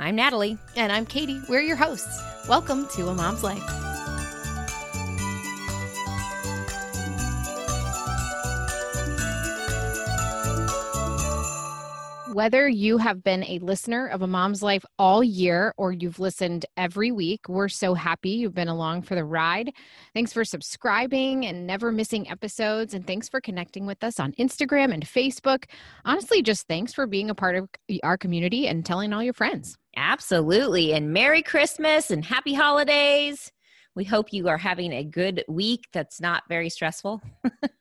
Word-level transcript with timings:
I'm 0.00 0.14
Natalie. 0.14 0.56
And 0.76 0.92
I'm 0.92 1.04
Katie. 1.04 1.40
We're 1.48 1.60
your 1.60 1.74
hosts. 1.74 2.22
Welcome 2.48 2.86
to 2.94 3.08
A 3.08 3.14
Mom's 3.14 3.42
Life. 3.42 3.87
Whether 12.32 12.68
you 12.68 12.98
have 12.98 13.24
been 13.24 13.42
a 13.44 13.58
listener 13.60 14.06
of 14.06 14.20
A 14.22 14.26
Mom's 14.26 14.62
Life 14.62 14.84
all 14.98 15.24
year 15.24 15.72
or 15.76 15.92
you've 15.92 16.18
listened 16.18 16.66
every 16.76 17.10
week, 17.10 17.48
we're 17.48 17.68
so 17.68 17.94
happy 17.94 18.30
you've 18.30 18.54
been 18.54 18.68
along 18.68 19.02
for 19.02 19.14
the 19.14 19.24
ride. 19.24 19.72
Thanks 20.12 20.32
for 20.32 20.44
subscribing 20.44 21.46
and 21.46 21.66
never 21.66 21.90
missing 21.90 22.30
episodes. 22.30 22.92
And 22.92 23.06
thanks 23.06 23.28
for 23.28 23.40
connecting 23.40 23.86
with 23.86 24.04
us 24.04 24.20
on 24.20 24.32
Instagram 24.32 24.92
and 24.92 25.06
Facebook. 25.06 25.64
Honestly, 26.04 26.42
just 26.42 26.68
thanks 26.68 26.92
for 26.92 27.06
being 27.06 27.30
a 27.30 27.34
part 27.34 27.56
of 27.56 27.68
our 28.02 28.18
community 28.18 28.66
and 28.66 28.84
telling 28.84 29.12
all 29.12 29.22
your 29.22 29.32
friends. 29.32 29.76
Absolutely. 29.96 30.92
And 30.92 31.12
Merry 31.12 31.42
Christmas 31.42 32.10
and 32.10 32.24
Happy 32.24 32.54
Holidays. 32.54 33.52
We 33.94 34.04
hope 34.04 34.32
you 34.32 34.48
are 34.48 34.58
having 34.58 34.92
a 34.92 35.02
good 35.02 35.44
week 35.48 35.88
that's 35.92 36.20
not 36.20 36.44
very 36.48 36.68
stressful. 36.68 37.20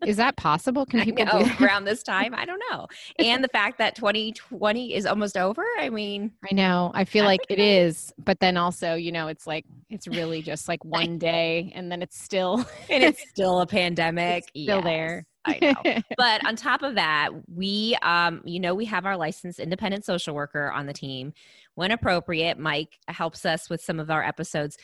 is 0.05 0.17
that 0.17 0.35
possible? 0.35 0.85
Can 0.85 1.01
people 1.05 1.25
know, 1.25 1.51
around 1.61 1.85
this 1.85 2.01
time? 2.03 2.33
I 2.33 2.45
don't 2.45 2.61
know. 2.71 2.87
And 3.19 3.43
the 3.43 3.49
fact 3.49 3.77
that 3.77 3.95
2020 3.95 4.95
is 4.95 5.05
almost 5.05 5.37
over. 5.37 5.63
I 5.79 5.89
mean, 5.89 6.31
I 6.49 6.53
know. 6.55 6.91
I 6.93 7.05
feel 7.05 7.25
like 7.25 7.41
it 7.49 7.59
is, 7.59 8.13
but 8.17 8.39
then 8.39 8.57
also, 8.57 8.95
you 8.95 9.11
know, 9.11 9.27
it's 9.27 9.45
like 9.45 9.65
it's 9.89 10.07
really 10.07 10.41
just 10.41 10.67
like 10.67 10.83
one 10.85 11.17
day, 11.17 11.71
and 11.75 11.91
then 11.91 12.01
it's 12.01 12.19
still 12.19 12.65
and 12.89 13.03
it's 13.03 13.29
still 13.29 13.61
a 13.61 13.67
pandemic. 13.67 14.45
Still 14.49 14.77
yes. 14.77 14.83
there. 14.83 15.25
I 15.47 15.59
know. 15.61 16.01
but 16.17 16.45
on 16.45 16.55
top 16.55 16.83
of 16.83 16.95
that, 16.95 17.29
we, 17.47 17.95
um, 18.01 18.41
you 18.43 18.59
know, 18.59 18.75
we 18.75 18.85
have 18.85 19.05
our 19.05 19.15
licensed 19.15 19.59
independent 19.59 20.03
social 20.03 20.35
worker 20.35 20.71
on 20.71 20.87
the 20.87 20.93
team. 20.93 21.31
When 21.75 21.91
appropriate, 21.91 22.59
Mike 22.59 22.99
helps 23.07 23.45
us 23.45 23.69
with 23.69 23.81
some 23.81 23.99
of 23.99 24.11
our 24.11 24.23
episodes 24.23 24.77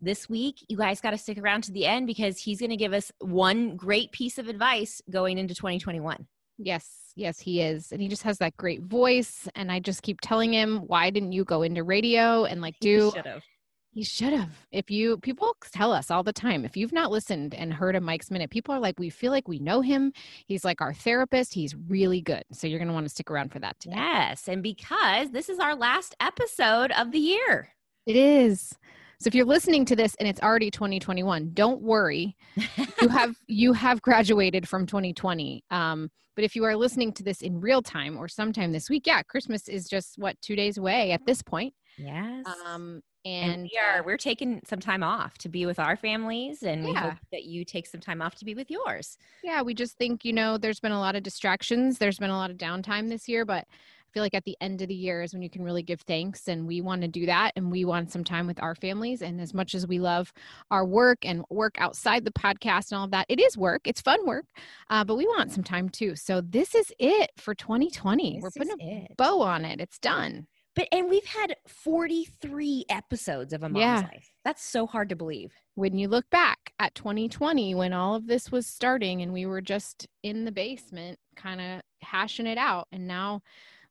this 0.00 0.28
week, 0.28 0.64
you 0.68 0.76
guys 0.76 1.00
got 1.00 1.10
to 1.10 1.18
stick 1.18 1.38
around 1.38 1.64
to 1.64 1.72
the 1.72 1.86
end 1.86 2.06
because 2.06 2.38
he's 2.38 2.60
going 2.60 2.70
to 2.70 2.76
give 2.76 2.92
us 2.92 3.12
one 3.20 3.76
great 3.76 4.12
piece 4.12 4.38
of 4.38 4.48
advice 4.48 5.02
going 5.10 5.38
into 5.38 5.54
2021. 5.54 6.26
Yes, 6.58 7.12
yes, 7.16 7.40
he 7.40 7.60
is. 7.60 7.92
And 7.92 8.00
he 8.00 8.08
just 8.08 8.22
has 8.22 8.38
that 8.38 8.56
great 8.56 8.82
voice. 8.82 9.48
And 9.54 9.70
I 9.70 9.80
just 9.80 10.02
keep 10.02 10.20
telling 10.20 10.52
him, 10.52 10.78
why 10.86 11.10
didn't 11.10 11.32
you 11.32 11.44
go 11.44 11.62
into 11.62 11.82
radio 11.82 12.44
and 12.44 12.60
like 12.60 12.74
do. 12.80 13.06
He 13.06 13.10
should 13.10 13.26
have. 13.26 13.42
He 13.94 14.04
should 14.04 14.32
have. 14.32 14.66
If 14.70 14.90
you, 14.90 15.18
people 15.18 15.54
tell 15.70 15.92
us 15.92 16.10
all 16.10 16.22
the 16.22 16.32
time, 16.32 16.64
if 16.64 16.78
you've 16.78 16.94
not 16.94 17.10
listened 17.10 17.54
and 17.54 17.74
heard 17.74 17.94
of 17.94 18.02
Mike's 18.02 18.30
Minute, 18.30 18.48
people 18.48 18.74
are 18.74 18.80
like, 18.80 18.98
we 18.98 19.10
feel 19.10 19.30
like 19.30 19.48
we 19.48 19.58
know 19.58 19.82
him. 19.82 20.14
He's 20.46 20.64
like 20.64 20.80
our 20.80 20.94
therapist. 20.94 21.52
He's 21.52 21.74
really 21.74 22.22
good. 22.22 22.44
So 22.52 22.66
you're 22.66 22.78
going 22.78 22.88
to 22.88 22.94
want 22.94 23.04
to 23.04 23.10
stick 23.10 23.30
around 23.30 23.52
for 23.52 23.58
that 23.58 23.78
today. 23.80 23.96
Yes. 23.96 24.48
And 24.48 24.62
because 24.62 25.30
this 25.30 25.50
is 25.50 25.58
our 25.58 25.76
last 25.76 26.14
episode 26.20 26.90
of 26.92 27.12
the 27.12 27.18
year. 27.18 27.74
It 28.06 28.16
is. 28.16 28.74
So 29.22 29.28
if 29.28 29.36
you're 29.36 29.46
listening 29.46 29.84
to 29.84 29.94
this 29.94 30.16
and 30.16 30.28
it's 30.28 30.40
already 30.40 30.68
2021, 30.68 31.52
don't 31.54 31.80
worry. 31.80 32.36
you 33.00 33.08
have 33.08 33.36
you 33.46 33.72
have 33.72 34.02
graduated 34.02 34.68
from 34.68 34.84
2020. 34.84 35.62
Um, 35.70 36.10
but 36.34 36.44
if 36.44 36.56
you 36.56 36.64
are 36.64 36.74
listening 36.74 37.12
to 37.12 37.22
this 37.22 37.40
in 37.40 37.60
real 37.60 37.82
time 37.82 38.18
or 38.18 38.26
sometime 38.26 38.72
this 38.72 38.90
week, 38.90 39.06
yeah, 39.06 39.22
Christmas 39.22 39.68
is 39.68 39.86
just 39.88 40.18
what 40.18 40.40
two 40.42 40.56
days 40.56 40.76
away 40.76 41.12
at 41.12 41.24
this 41.24 41.40
point. 41.40 41.72
Yes. 41.96 42.44
Um, 42.66 43.00
and, 43.24 43.52
and 43.52 43.62
we 43.62 43.78
are 43.78 44.02
we're 44.02 44.16
taking 44.16 44.60
some 44.66 44.80
time 44.80 45.04
off 45.04 45.38
to 45.38 45.48
be 45.48 45.66
with 45.66 45.78
our 45.78 45.96
families 45.96 46.64
and 46.64 46.82
yeah. 46.82 46.88
we 46.88 46.96
hope 46.96 47.18
that 47.30 47.44
you 47.44 47.64
take 47.64 47.86
some 47.86 48.00
time 48.00 48.20
off 48.20 48.34
to 48.34 48.44
be 48.44 48.56
with 48.56 48.68
yours 48.68 49.16
yeah 49.44 49.62
we 49.62 49.74
just 49.74 49.96
think 49.96 50.24
you 50.24 50.32
know 50.32 50.58
there's 50.58 50.80
been 50.80 50.90
a 50.90 50.98
lot 50.98 51.14
of 51.14 51.22
distractions 51.22 51.98
there's 51.98 52.18
been 52.18 52.30
a 52.30 52.36
lot 52.36 52.50
of 52.50 52.56
downtime 52.56 53.08
this 53.08 53.28
year 53.28 53.44
but 53.44 53.64
feel 54.12 54.22
like 54.22 54.34
at 54.34 54.44
the 54.44 54.56
end 54.60 54.82
of 54.82 54.88
the 54.88 54.94
year 54.94 55.22
is 55.22 55.32
when 55.32 55.42
you 55.42 55.50
can 55.50 55.62
really 55.62 55.82
give 55.82 56.00
thanks 56.02 56.48
and 56.48 56.66
we 56.66 56.80
want 56.80 57.02
to 57.02 57.08
do 57.08 57.26
that 57.26 57.52
and 57.56 57.70
we 57.70 57.84
want 57.84 58.10
some 58.10 58.24
time 58.24 58.46
with 58.46 58.62
our 58.62 58.74
families 58.74 59.22
and 59.22 59.40
as 59.40 59.54
much 59.54 59.74
as 59.74 59.86
we 59.86 59.98
love 59.98 60.32
our 60.70 60.84
work 60.84 61.24
and 61.24 61.44
work 61.50 61.74
outside 61.78 62.24
the 62.24 62.32
podcast 62.32 62.90
and 62.90 62.98
all 62.98 63.04
of 63.04 63.10
that 63.10 63.26
it 63.28 63.40
is 63.40 63.56
work 63.56 63.82
it's 63.84 64.00
fun 64.00 64.24
work 64.26 64.46
uh, 64.90 65.04
but 65.04 65.16
we 65.16 65.26
want 65.26 65.52
some 65.52 65.64
time 65.64 65.88
too. 65.88 66.16
So 66.16 66.40
this 66.40 66.74
is 66.74 66.92
it 66.98 67.30
for 67.36 67.54
2020 67.54 68.34
this 68.34 68.42
we're 68.42 68.50
putting 68.50 68.80
a 68.80 69.04
it. 69.04 69.16
bow 69.16 69.40
on 69.40 69.64
it. 69.64 69.80
It's 69.80 69.98
done. 69.98 70.46
But 70.74 70.88
and 70.90 71.10
we've 71.10 71.26
had 71.26 71.56
43 71.66 72.86
episodes 72.88 73.52
of 73.52 73.62
a 73.62 73.68
mom's 73.68 73.80
yeah. 73.80 74.00
life. 74.00 74.30
That's 74.44 74.64
so 74.64 74.86
hard 74.86 75.10
to 75.10 75.16
believe. 75.16 75.52
When 75.74 75.98
you 75.98 76.08
look 76.08 76.28
back 76.30 76.72
at 76.78 76.94
2020 76.94 77.74
when 77.74 77.92
all 77.92 78.14
of 78.14 78.26
this 78.26 78.50
was 78.50 78.66
starting 78.66 79.22
and 79.22 79.32
we 79.32 79.46
were 79.46 79.60
just 79.60 80.08
in 80.22 80.44
the 80.44 80.52
basement 80.52 81.18
kind 81.36 81.60
of 81.60 81.82
hashing 82.00 82.46
it 82.46 82.58
out 82.58 82.88
and 82.92 83.06
now 83.06 83.42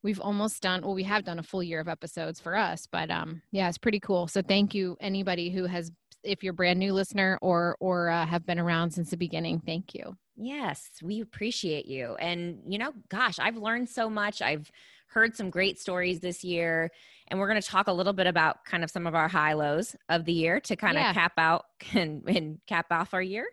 we've 0.03 0.19
almost 0.19 0.62
done 0.62 0.81
well 0.81 0.94
we 0.94 1.03
have 1.03 1.23
done 1.23 1.39
a 1.39 1.44
full 1.44 1.63
year 1.63 1.79
of 1.79 1.88
episodes 1.88 2.39
for 2.39 2.56
us 2.56 2.88
but 2.91 3.09
um 3.09 3.41
yeah 3.51 3.67
it's 3.67 3.78
pretty 3.78 4.00
cool. 4.00 4.28
So 4.28 4.41
thank 4.41 4.73
you 4.73 4.97
anybody 5.00 5.50
who 5.50 5.66
has 5.66 5.91
if 6.23 6.44
you're 6.44 6.53
brand 6.53 6.79
new 6.79 6.94
listener 6.94 7.39
or 7.41 7.78
or 7.79 8.09
uh, 8.09 8.25
have 8.25 8.45
been 8.45 8.59
around 8.59 8.91
since 8.91 9.09
the 9.09 9.17
beginning 9.17 9.62
thank 9.66 9.94
you. 9.94 10.16
Yes 10.35 10.89
we 11.01 11.22
appreciate 11.22 11.85
you. 11.85 12.16
And 12.16 12.59
you 12.67 12.78
know 12.78 12.91
gosh 13.09 13.39
i've 13.39 13.57
learned 13.57 13.89
so 13.89 14.09
much. 14.09 14.41
I've 14.41 14.69
heard 15.07 15.35
some 15.35 15.50
great 15.50 15.78
stories 15.78 16.22
this 16.22 16.44
year 16.44 16.89
and 17.28 17.39
we're 17.39 17.47
going 17.47 17.62
to 17.62 17.68
talk 17.68 17.88
a 17.88 17.94
little 17.94 18.13
bit 18.13 18.28
about 18.28 18.63
kind 18.63 18.83
of 18.83 18.89
some 18.89 19.06
of 19.06 19.13
our 19.13 19.28
high 19.28 19.53
lows 19.53 19.94
of 20.07 20.23
the 20.23 20.31
year 20.31 20.62
to 20.62 20.75
kind 20.78 20.95
yeah. 20.95 21.09
of 21.09 21.16
cap 21.16 21.33
out 21.38 21.66
and, 21.94 22.23
and 22.28 22.59
cap 22.66 22.85
off 22.91 23.13
our 23.13 23.22
year. 23.22 23.47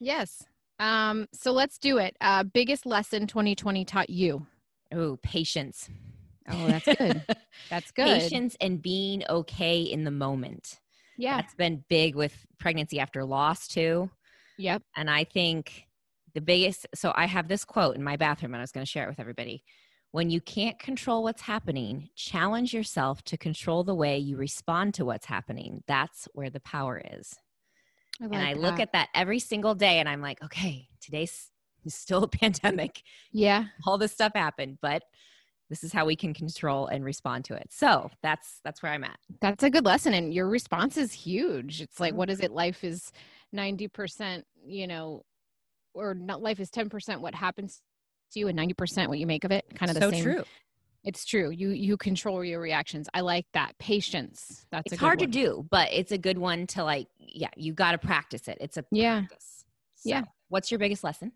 Yes. 0.00 0.44
Um 0.78 1.26
so 1.32 1.52
let's 1.52 1.78
do 1.78 1.98
it. 1.98 2.16
Uh 2.20 2.42
biggest 2.42 2.86
lesson 2.86 3.26
2020 3.26 3.84
taught 3.84 4.10
you 4.10 4.46
Oh, 4.92 5.18
patience. 5.22 5.88
Oh, 6.48 6.66
that's 6.66 6.86
good. 6.86 7.24
that's 7.70 7.90
good. 7.90 8.06
Patience 8.06 8.56
and 8.60 8.80
being 8.80 9.24
okay 9.28 9.80
in 9.82 10.04
the 10.04 10.10
moment. 10.10 10.78
Yeah. 11.18 11.36
That's 11.36 11.54
been 11.54 11.84
big 11.88 12.14
with 12.14 12.34
pregnancy 12.58 13.00
after 13.00 13.24
loss, 13.24 13.68
too. 13.68 14.10
Yep. 14.58 14.82
And 14.96 15.10
I 15.10 15.24
think 15.24 15.86
the 16.34 16.40
biggest, 16.40 16.86
so 16.94 17.12
I 17.14 17.26
have 17.26 17.48
this 17.48 17.64
quote 17.64 17.96
in 17.96 18.02
my 18.02 18.16
bathroom 18.16 18.54
and 18.54 18.60
I 18.60 18.62
was 18.62 18.72
going 18.72 18.84
to 18.84 18.90
share 18.90 19.04
it 19.04 19.08
with 19.08 19.20
everybody. 19.20 19.64
When 20.12 20.30
you 20.30 20.40
can't 20.40 20.78
control 20.78 21.22
what's 21.22 21.42
happening, 21.42 22.10
challenge 22.14 22.72
yourself 22.72 23.22
to 23.24 23.36
control 23.36 23.84
the 23.84 23.94
way 23.94 24.18
you 24.18 24.36
respond 24.36 24.94
to 24.94 25.04
what's 25.04 25.26
happening. 25.26 25.82
That's 25.86 26.28
where 26.32 26.48
the 26.48 26.60
power 26.60 27.02
is. 27.12 27.34
I 28.20 28.24
like 28.24 28.34
and 28.34 28.46
I 28.46 28.54
that. 28.54 28.60
look 28.60 28.80
at 28.80 28.92
that 28.92 29.08
every 29.14 29.40
single 29.40 29.74
day 29.74 29.98
and 29.98 30.08
I'm 30.08 30.22
like, 30.22 30.42
okay, 30.42 30.88
today's 31.00 31.50
still 31.94 32.24
a 32.24 32.28
pandemic. 32.42 33.02
Yeah. 33.32 33.64
All 33.86 33.98
this 33.98 34.12
stuff 34.12 34.32
happened, 34.34 34.78
but 34.80 35.02
this 35.68 35.82
is 35.82 35.92
how 35.92 36.04
we 36.04 36.16
can 36.16 36.32
control 36.32 36.86
and 36.86 37.04
respond 37.04 37.44
to 37.46 37.54
it. 37.54 37.68
So 37.70 38.10
that's 38.22 38.60
that's 38.64 38.82
where 38.82 38.92
I'm 38.92 39.04
at. 39.04 39.18
That's 39.40 39.64
a 39.64 39.70
good 39.70 39.84
lesson. 39.84 40.14
And 40.14 40.32
your 40.32 40.48
response 40.48 40.96
is 40.96 41.12
huge. 41.12 41.80
It's 41.80 41.98
like, 41.98 42.14
what 42.14 42.30
is 42.30 42.40
it? 42.40 42.52
Life 42.52 42.84
is 42.84 43.12
90%, 43.54 44.42
you 44.64 44.86
know, 44.86 45.24
or 45.94 46.14
not 46.14 46.42
life 46.42 46.60
is 46.60 46.70
10% 46.70 47.20
what 47.20 47.34
happens 47.34 47.80
to 48.32 48.40
you 48.40 48.48
and 48.48 48.58
90% 48.58 49.08
what 49.08 49.18
you 49.18 49.26
make 49.26 49.44
of 49.44 49.50
it. 49.50 49.64
Kind 49.74 49.90
of 49.90 49.94
the 49.94 50.02
so 50.02 50.10
same. 50.10 50.22
true. 50.22 50.44
It's 51.04 51.24
true. 51.24 51.50
You 51.50 51.70
you 51.70 51.96
control 51.96 52.44
your 52.44 52.60
reactions. 52.60 53.08
I 53.14 53.20
like 53.20 53.46
that. 53.52 53.78
Patience. 53.78 54.66
That's 54.72 54.92
it's 54.92 55.00
hard 55.00 55.20
one. 55.20 55.30
to 55.30 55.32
do, 55.32 55.66
but 55.70 55.88
it's 55.92 56.10
a 56.10 56.18
good 56.18 56.36
one 56.36 56.66
to 56.68 56.82
like, 56.82 57.06
yeah, 57.18 57.50
you 57.56 57.72
gotta 57.72 57.98
practice 57.98 58.48
it. 58.48 58.58
It's 58.60 58.76
a 58.76 58.84
yeah. 58.90 59.22
So, 59.30 60.10
yeah. 60.10 60.24
What's 60.48 60.70
your 60.70 60.78
biggest 60.78 61.04
lesson? 61.04 61.32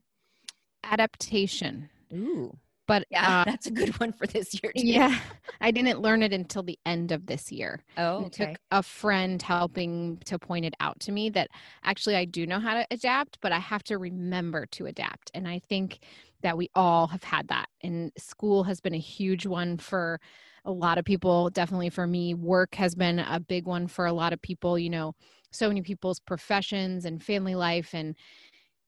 Adaptation. 0.84 1.88
Ooh. 2.12 2.56
But 2.86 3.06
yeah, 3.08 3.42
uh, 3.42 3.44
that's 3.46 3.66
a 3.66 3.70
good 3.70 4.00
one 4.00 4.12
for 4.12 4.26
this 4.26 4.52
year. 4.60 4.72
Too. 4.76 4.84
Yeah. 4.84 5.16
I 5.60 5.70
didn't 5.70 6.00
learn 6.00 6.24
it 6.24 6.32
until 6.32 6.64
the 6.64 6.76
end 6.84 7.12
of 7.12 7.26
this 7.26 7.52
year. 7.52 7.84
Oh, 7.96 8.24
okay. 8.24 8.26
It 8.26 8.32
took 8.32 8.58
a 8.72 8.82
friend 8.82 9.40
helping 9.40 10.18
to 10.24 10.40
point 10.40 10.64
it 10.64 10.74
out 10.80 10.98
to 11.00 11.12
me 11.12 11.30
that 11.30 11.50
actually 11.84 12.16
I 12.16 12.24
do 12.24 12.46
know 12.46 12.58
how 12.58 12.74
to 12.74 12.86
adapt, 12.90 13.38
but 13.40 13.52
I 13.52 13.60
have 13.60 13.84
to 13.84 13.98
remember 13.98 14.66
to 14.72 14.86
adapt. 14.86 15.30
And 15.34 15.46
I 15.46 15.60
think 15.68 16.00
that 16.42 16.56
we 16.56 16.68
all 16.74 17.06
have 17.06 17.22
had 17.22 17.46
that. 17.48 17.66
And 17.82 18.10
school 18.18 18.64
has 18.64 18.80
been 18.80 18.94
a 18.94 18.98
huge 18.98 19.46
one 19.46 19.76
for 19.76 20.18
a 20.64 20.72
lot 20.72 20.98
of 20.98 21.04
people. 21.04 21.48
Definitely 21.50 21.90
for 21.90 22.08
me, 22.08 22.34
work 22.34 22.74
has 22.74 22.96
been 22.96 23.20
a 23.20 23.38
big 23.38 23.66
one 23.66 23.86
for 23.86 24.06
a 24.06 24.12
lot 24.12 24.32
of 24.32 24.42
people. 24.42 24.78
You 24.78 24.90
know, 24.90 25.14
so 25.52 25.68
many 25.68 25.82
people's 25.82 26.20
professions 26.20 27.04
and 27.04 27.22
family 27.22 27.54
life 27.54 27.94
and 27.94 28.16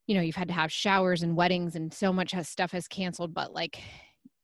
you 0.06 0.14
know 0.14 0.20
you've 0.20 0.36
had 0.36 0.48
to 0.48 0.54
have 0.54 0.72
showers 0.72 1.22
and 1.22 1.36
weddings 1.36 1.76
and 1.76 1.92
so 1.92 2.12
much 2.12 2.32
has, 2.32 2.48
stuff 2.48 2.72
has 2.72 2.88
canceled 2.88 3.34
but 3.34 3.52
like 3.52 3.80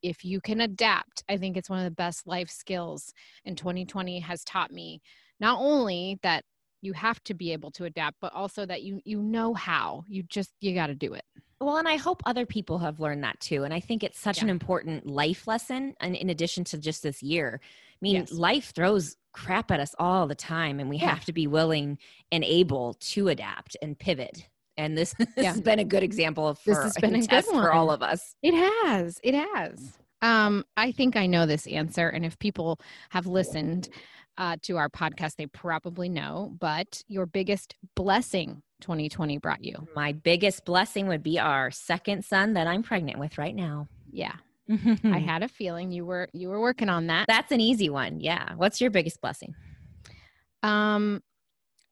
if 0.02 0.24
you 0.24 0.40
can 0.40 0.60
adapt 0.60 1.24
i 1.28 1.36
think 1.36 1.56
it's 1.56 1.70
one 1.70 1.78
of 1.78 1.84
the 1.84 1.90
best 1.90 2.26
life 2.26 2.50
skills 2.50 3.12
and 3.44 3.56
2020 3.56 4.20
has 4.20 4.44
taught 4.44 4.70
me 4.70 5.00
not 5.40 5.58
only 5.60 6.18
that 6.22 6.44
you 6.80 6.92
have 6.92 7.22
to 7.24 7.34
be 7.34 7.52
able 7.52 7.70
to 7.72 7.84
adapt 7.84 8.16
but 8.20 8.32
also 8.32 8.64
that 8.64 8.82
you 8.82 9.00
you 9.04 9.20
know 9.20 9.54
how 9.54 10.04
you 10.08 10.22
just 10.22 10.52
you 10.60 10.74
got 10.74 10.86
to 10.86 10.94
do 10.94 11.12
it 11.14 11.24
well 11.60 11.76
and 11.76 11.88
i 11.88 11.96
hope 11.96 12.22
other 12.24 12.46
people 12.46 12.78
have 12.78 13.00
learned 13.00 13.24
that 13.24 13.38
too 13.40 13.64
and 13.64 13.74
i 13.74 13.80
think 13.80 14.02
it's 14.04 14.18
such 14.18 14.38
yeah. 14.38 14.44
an 14.44 14.50
important 14.50 15.06
life 15.06 15.46
lesson 15.46 15.94
and 16.00 16.14
in 16.14 16.30
addition 16.30 16.62
to 16.62 16.78
just 16.78 17.02
this 17.02 17.22
year 17.22 17.60
i 17.62 17.98
mean 18.00 18.16
yes. 18.16 18.32
life 18.32 18.72
throws 18.74 19.16
crap 19.32 19.70
at 19.70 19.80
us 19.80 19.94
all 19.98 20.26
the 20.26 20.34
time 20.34 20.78
and 20.78 20.88
we 20.88 20.98
yeah. 20.98 21.10
have 21.10 21.24
to 21.24 21.32
be 21.32 21.46
willing 21.46 21.98
and 22.30 22.44
able 22.44 22.94
to 22.94 23.28
adapt 23.28 23.76
and 23.82 23.98
pivot 23.98 24.48
and 24.78 24.96
this, 24.96 25.12
this 25.14 25.28
yeah. 25.36 25.52
has 25.52 25.60
been 25.60 25.78
a 25.78 25.84
good 25.84 26.02
example 26.02 26.48
of 26.48 26.58
this 26.64 26.78
has 26.78 26.94
been 27.00 27.14
a, 27.14 27.22
test 27.22 27.48
good 27.48 27.54
one. 27.54 27.62
for 27.64 27.72
all 27.72 27.90
of 27.90 28.02
us. 28.02 28.34
It 28.42 28.54
has. 28.54 29.20
It 29.22 29.34
has. 29.34 29.98
Um, 30.22 30.64
I 30.76 30.92
think 30.92 31.16
I 31.16 31.26
know 31.26 31.44
this 31.44 31.66
answer, 31.66 32.08
and 32.08 32.24
if 32.24 32.38
people 32.38 32.80
have 33.10 33.26
listened 33.26 33.90
uh, 34.38 34.56
to 34.62 34.78
our 34.78 34.88
podcast, 34.88 35.36
they 35.36 35.46
probably 35.46 36.08
know. 36.08 36.54
But 36.58 37.02
your 37.08 37.26
biggest 37.26 37.74
blessing 37.94 38.62
2020 38.80 39.38
brought 39.38 39.64
you? 39.64 39.88
My 39.94 40.12
biggest 40.12 40.64
blessing 40.64 41.08
would 41.08 41.22
be 41.22 41.38
our 41.38 41.70
second 41.70 42.24
son 42.24 42.54
that 42.54 42.66
I'm 42.66 42.82
pregnant 42.82 43.18
with 43.18 43.38
right 43.38 43.54
now. 43.54 43.88
Yeah. 44.10 44.34
I 45.04 45.18
had 45.18 45.42
a 45.42 45.48
feeling 45.48 45.92
you 45.92 46.04
were 46.04 46.28
you 46.32 46.48
were 46.48 46.60
working 46.60 46.88
on 46.88 47.06
that. 47.06 47.26
That's 47.26 47.52
an 47.52 47.60
easy 47.60 47.88
one. 47.88 48.20
Yeah. 48.20 48.54
What's 48.56 48.80
your 48.80 48.90
biggest 48.90 49.20
blessing? 49.20 49.54
Um 50.62 51.22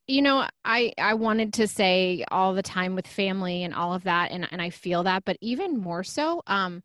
you 0.07 0.23
know, 0.23 0.47
I 0.65 0.93
I 0.99 1.15
wanted 1.15 1.53
to 1.55 1.67
say 1.69 2.25
all 2.31 2.55
the 2.55 2.63
time 2.63 2.95
with 2.95 3.07
family 3.07 3.65
and 3.65 3.75
all 3.75 3.95
of 3.95 4.05
that 4.05 4.31
and 4.31 4.47
and 4.51 4.63
I 4.63 4.71
feel 4.71 5.03
that, 5.05 5.25
but 5.25 5.37
even 5.41 5.79
more 5.79 6.05
so 6.05 6.43
um 6.47 6.83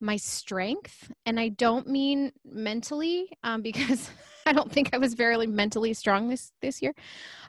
my 0.00 0.16
strength 0.16 1.10
and 1.24 1.38
I 1.40 1.48
don't 1.50 1.88
mean 1.88 2.32
mentally 2.44 3.28
um 3.44 3.62
because 3.68 4.10
I 4.46 4.52
don't 4.52 4.70
think 4.70 4.90
I 4.92 4.98
was 4.98 5.14
very 5.14 5.46
mentally 5.46 5.94
strong 5.94 6.28
this 6.28 6.52
this 6.60 6.82
year. 6.82 6.94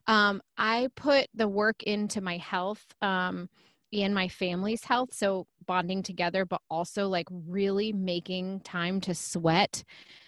Um, 0.07 0.41
I 0.57 0.89
put 0.95 1.27
the 1.33 1.47
work 1.47 1.83
into 1.83 2.21
my 2.21 2.37
health 2.37 2.85
um, 3.01 3.49
and 3.93 4.13
my 4.13 4.27
family's 4.27 4.83
health, 4.83 5.13
so 5.13 5.47
bonding 5.65 6.03
together, 6.03 6.45
but 6.45 6.61
also 6.69 7.07
like 7.07 7.27
really 7.31 7.93
making 7.93 8.61
time 8.61 9.01
to 9.01 9.15
sweat 9.15 9.83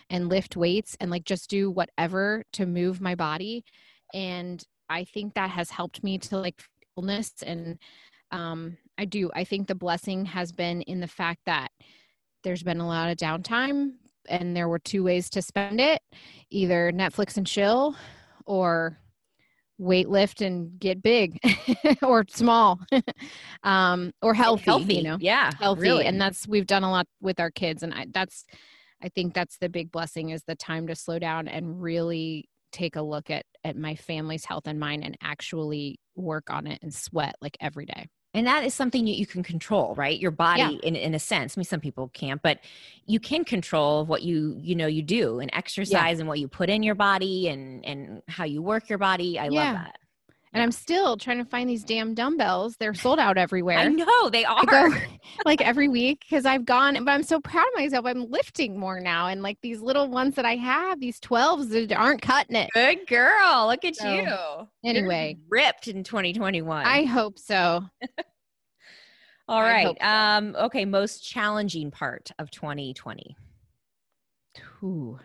and 0.09 0.29
lift 0.29 0.55
weights 0.55 0.95
and 0.99 1.11
like 1.11 1.25
just 1.25 1.49
do 1.49 1.69
whatever 1.69 2.43
to 2.53 2.65
move 2.65 3.01
my 3.01 3.15
body. 3.15 3.63
And 4.13 4.63
I 4.89 5.03
think 5.03 5.33
that 5.33 5.49
has 5.49 5.69
helped 5.69 6.03
me 6.03 6.17
to 6.19 6.37
like 6.37 6.61
illness 6.97 7.33
and 7.45 7.77
um, 8.31 8.77
I 8.97 9.05
do. 9.05 9.29
I 9.33 9.43
think 9.43 9.67
the 9.67 9.75
blessing 9.75 10.25
has 10.25 10.51
been 10.51 10.81
in 10.81 10.99
the 10.99 11.07
fact 11.07 11.41
that 11.45 11.69
there's 12.43 12.63
been 12.63 12.79
a 12.79 12.87
lot 12.87 13.09
of 13.09 13.17
downtime 13.17 13.93
and 14.27 14.55
there 14.55 14.67
were 14.67 14.79
two 14.79 15.03
ways 15.03 15.29
to 15.31 15.41
spend 15.41 15.79
it 15.79 16.01
either 16.49 16.91
Netflix 16.91 17.37
and 17.37 17.47
chill 17.47 17.95
or 18.45 18.99
weight 19.77 20.09
lift 20.09 20.41
and 20.41 20.79
get 20.79 21.01
big 21.03 21.39
or 22.01 22.25
small 22.29 22.79
um 23.63 24.11
or 24.23 24.33
healthy, 24.33 24.63
healthy 24.63 24.95
you 24.95 25.03
know 25.03 25.17
yeah 25.19 25.51
healthy 25.59 25.81
really. 25.81 26.05
and 26.05 26.19
that's 26.19 26.47
we've 26.47 26.65
done 26.65 26.83
a 26.83 26.89
lot 26.89 27.05
with 27.21 27.39
our 27.39 27.51
kids 27.51 27.83
and 27.83 27.93
I, 27.93 28.07
that's 28.11 28.43
i 29.03 29.09
think 29.09 29.35
that's 29.35 29.59
the 29.59 29.69
big 29.69 29.91
blessing 29.91 30.31
is 30.31 30.41
the 30.47 30.55
time 30.55 30.87
to 30.87 30.95
slow 30.95 31.19
down 31.19 31.47
and 31.47 31.79
really 31.79 32.49
take 32.71 32.95
a 32.95 33.01
look 33.01 33.29
at 33.29 33.45
at 33.63 33.75
my 33.75 33.95
family's 33.95 34.45
health 34.45 34.63
and 34.67 34.79
mine 34.79 35.03
and 35.03 35.17
actually 35.21 35.99
work 36.15 36.49
on 36.49 36.67
it 36.67 36.79
and 36.81 36.93
sweat 36.93 37.35
like 37.41 37.57
every 37.59 37.85
day 37.85 38.07
and 38.33 38.45
that 38.45 38.63
is 38.63 38.73
something 38.73 39.05
that 39.05 39.17
you 39.17 39.25
can 39.25 39.43
control 39.43 39.95
right 39.95 40.19
your 40.19 40.31
body 40.31 40.61
yeah. 40.61 40.79
in, 40.83 40.95
in 40.95 41.13
a 41.13 41.19
sense 41.19 41.57
i 41.57 41.59
mean 41.59 41.65
some 41.65 41.79
people 41.79 42.09
can't 42.09 42.41
but 42.41 42.59
you 43.05 43.19
can 43.19 43.43
control 43.43 44.05
what 44.05 44.23
you 44.23 44.55
you 44.59 44.75
know 44.75 44.87
you 44.87 45.01
do 45.01 45.39
and 45.39 45.49
exercise 45.53 45.91
yeah. 45.91 46.19
and 46.19 46.27
what 46.27 46.39
you 46.39 46.47
put 46.47 46.69
in 46.69 46.83
your 46.83 46.95
body 46.95 47.47
and 47.49 47.85
and 47.85 48.21
how 48.27 48.43
you 48.43 48.61
work 48.61 48.89
your 48.89 48.99
body 48.99 49.39
i 49.39 49.45
yeah. 49.45 49.49
love 49.49 49.75
that 49.75 49.99
and 50.53 50.63
I'm 50.63 50.71
still 50.71 51.17
trying 51.17 51.37
to 51.37 51.45
find 51.45 51.69
these 51.69 51.83
damn 51.83 52.13
dumbbells. 52.13 52.75
They're 52.77 52.93
sold 52.93 53.19
out 53.19 53.37
everywhere. 53.37 53.77
I 53.77 53.87
know 53.87 54.29
they 54.29 54.45
are. 54.45 54.65
Go, 54.65 54.89
like 55.45 55.61
every 55.61 55.87
week 55.87 56.25
because 56.27 56.45
I've 56.45 56.65
gone, 56.65 57.03
but 57.03 57.11
I'm 57.11 57.23
so 57.23 57.39
proud 57.39 57.67
of 57.67 57.79
myself. 57.79 58.05
I'm 58.05 58.29
lifting 58.29 58.79
more 58.79 58.99
now, 58.99 59.27
and 59.27 59.41
like 59.41 59.57
these 59.61 59.81
little 59.81 60.07
ones 60.07 60.35
that 60.35 60.45
I 60.45 60.55
have, 60.55 60.99
these 60.99 61.19
12s 61.19 61.69
that 61.69 61.97
aren't 61.97 62.21
cutting 62.21 62.55
it. 62.55 62.69
Good 62.73 63.07
girl. 63.07 63.67
Look 63.67 63.85
at 63.85 63.95
so, 63.95 64.11
you. 64.11 64.89
Anyway, 64.89 65.37
You're 65.37 65.63
ripped 65.63 65.87
in 65.87 66.03
2021. 66.03 66.85
I 66.85 67.05
hope 67.05 67.39
so. 67.39 67.81
All 69.49 69.61
right. 69.61 69.95
So. 69.99 70.07
Um. 70.07 70.55
Okay. 70.57 70.85
Most 70.85 71.19
challenging 71.19 71.91
part 71.91 72.31
of 72.39 72.51
2020. 72.51 73.35
Ooh 74.83 75.19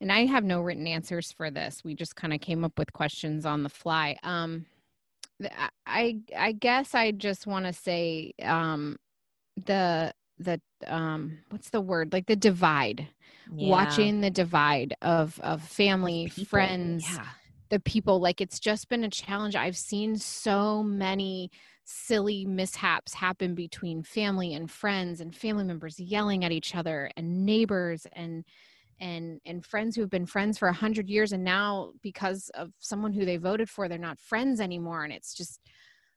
and 0.00 0.12
I 0.12 0.26
have 0.26 0.44
no 0.44 0.60
written 0.60 0.86
answers 0.86 1.32
for 1.32 1.50
this. 1.50 1.82
We 1.84 1.94
just 1.94 2.16
kind 2.16 2.32
of 2.32 2.40
came 2.40 2.64
up 2.64 2.78
with 2.78 2.92
questions 2.92 3.46
on 3.46 3.62
the 3.62 3.68
fly. 3.68 4.16
Um, 4.22 4.66
I 5.86 6.20
I 6.36 6.52
guess 6.52 6.94
I 6.94 7.10
just 7.10 7.46
want 7.46 7.66
to 7.66 7.72
say 7.72 8.32
um, 8.42 8.96
the 9.56 10.12
the 10.38 10.60
um, 10.86 11.38
what's 11.50 11.70
the 11.70 11.80
word 11.80 12.12
like 12.12 12.26
the 12.26 12.36
divide, 12.36 13.08
yeah. 13.54 13.70
watching 13.70 14.20
the 14.20 14.30
divide 14.30 14.94
of 15.02 15.38
of 15.40 15.62
family, 15.62 16.30
people. 16.34 16.44
friends, 16.44 17.06
yeah. 17.12 17.26
the 17.70 17.80
people. 17.80 18.20
Like 18.20 18.40
it's 18.40 18.60
just 18.60 18.88
been 18.88 19.04
a 19.04 19.10
challenge. 19.10 19.56
I've 19.56 19.76
seen 19.76 20.16
so 20.16 20.82
many 20.82 21.50
silly 21.84 22.46
mishaps 22.46 23.14
happen 23.14 23.54
between 23.54 24.02
family 24.02 24.54
and 24.54 24.70
friends 24.70 25.20
and 25.20 25.34
family 25.34 25.64
members 25.64 26.00
yelling 26.00 26.44
at 26.44 26.52
each 26.52 26.74
other 26.74 27.10
and 27.16 27.44
neighbors 27.44 28.06
and 28.12 28.44
and 29.00 29.40
and 29.44 29.64
friends 29.64 29.94
who 29.94 30.02
have 30.02 30.10
been 30.10 30.26
friends 30.26 30.58
for 30.58 30.68
a 30.68 30.72
hundred 30.72 31.08
years 31.08 31.32
and 31.32 31.44
now 31.44 31.92
because 32.02 32.50
of 32.54 32.70
someone 32.78 33.12
who 33.12 33.24
they 33.24 33.36
voted 33.36 33.68
for 33.68 33.88
they're 33.88 33.98
not 33.98 34.18
friends 34.18 34.60
anymore 34.60 35.04
and 35.04 35.12
it's 35.12 35.34
just 35.34 35.60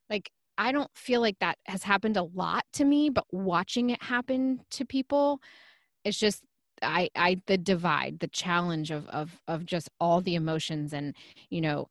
like 0.10 0.30
i 0.58 0.72
don't 0.72 0.92
feel 0.96 1.22
like 1.22 1.38
that 1.40 1.58
has 1.66 1.84
happened 1.84 2.18
a 2.18 2.24
lot 2.24 2.64
to 2.74 2.86
me 2.86 3.10
but 3.10 3.26
watching 3.32 3.90
it 3.90 4.02
happen 4.02 4.60
to 4.70 4.86
people 4.86 5.40
it's 6.04 6.20
just 6.20 6.44
i 6.82 7.10
i 7.16 7.36
the 7.48 7.58
divide 7.58 8.20
the 8.20 8.28
challenge 8.28 8.92
of 8.92 9.08
of 9.08 9.40
of 9.48 9.66
just 9.66 9.90
all 10.00 10.22
the 10.22 10.36
emotions 10.36 10.94
and 10.94 11.16
you 11.50 11.62
know 11.62 11.88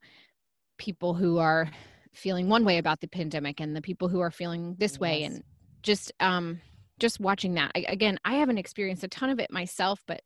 people 0.77 1.13
who 1.13 1.37
are 1.37 1.69
feeling 2.13 2.49
one 2.49 2.65
way 2.65 2.77
about 2.77 2.99
the 2.99 3.07
pandemic 3.07 3.59
and 3.59 3.75
the 3.75 3.81
people 3.81 4.07
who 4.07 4.19
are 4.19 4.31
feeling 4.31 4.75
this 4.79 4.93
yes. 4.93 4.99
way 4.99 5.23
and 5.23 5.43
just 5.83 6.11
um 6.19 6.59
just 6.99 7.19
watching 7.19 7.53
that 7.53 7.71
I, 7.75 7.85
again 7.87 8.17
i 8.25 8.35
haven't 8.35 8.57
experienced 8.57 9.03
a 9.03 9.07
ton 9.07 9.29
of 9.29 9.39
it 9.39 9.51
myself 9.51 10.01
but 10.07 10.21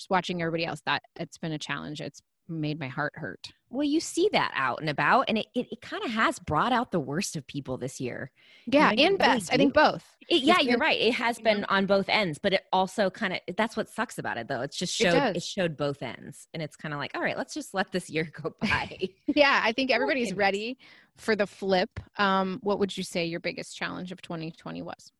just 0.00 0.10
watching 0.10 0.40
everybody 0.40 0.64
else 0.64 0.80
that 0.86 1.02
it's 1.16 1.36
been 1.36 1.52
a 1.52 1.58
challenge. 1.58 2.00
It's 2.00 2.22
made 2.48 2.80
my 2.80 2.88
heart 2.88 3.12
hurt. 3.14 3.52
Well 3.68 3.84
you 3.84 4.00
see 4.00 4.28
that 4.32 4.50
out 4.56 4.80
and 4.80 4.88
about 4.88 5.26
and 5.28 5.38
it, 5.38 5.46
it, 5.54 5.68
it 5.70 5.80
kind 5.80 6.02
of 6.04 6.10
has 6.10 6.40
brought 6.40 6.72
out 6.72 6.90
the 6.90 6.98
worst 6.98 7.36
of 7.36 7.46
people 7.46 7.76
this 7.76 8.00
year. 8.00 8.32
Yeah 8.66 8.90
and 8.90 9.18
best 9.18 9.52
really 9.52 9.54
i 9.54 9.56
think 9.56 9.74
both. 9.74 10.04
It, 10.28 10.42
yeah 10.42 10.58
you're 10.58 10.78
right. 10.78 10.98
It 10.98 11.12
has 11.12 11.38
been 11.38 11.64
on 11.66 11.86
both 11.86 12.08
ends 12.08 12.38
but 12.42 12.52
it 12.52 12.62
also 12.72 13.08
kind 13.10 13.34
of 13.34 13.40
that's 13.56 13.76
what 13.76 13.88
sucks 13.88 14.18
about 14.18 14.36
it 14.36 14.48
though. 14.48 14.62
It's 14.62 14.76
just 14.76 14.92
showed 14.92 15.14
it, 15.14 15.36
it 15.36 15.42
showed 15.42 15.76
both 15.76 16.02
ends 16.02 16.48
and 16.52 16.62
it's 16.62 16.74
kind 16.74 16.92
of 16.92 16.98
like 16.98 17.12
all 17.14 17.22
right 17.22 17.36
let's 17.36 17.54
just 17.54 17.74
let 17.74 17.92
this 17.92 18.10
year 18.10 18.28
go 18.42 18.52
by. 18.60 18.98
Yeah 19.28 19.60
i 19.62 19.70
think 19.72 19.92
everybody's 19.92 20.34
ready 20.34 20.78
for 21.16 21.36
the 21.36 21.46
flip. 21.46 21.90
Um 22.16 22.58
what 22.62 22.80
would 22.80 22.96
you 22.96 23.04
say 23.04 23.26
your 23.26 23.40
biggest 23.40 23.76
challenge 23.76 24.10
of 24.10 24.20
2020 24.22 24.82
was? 24.82 25.12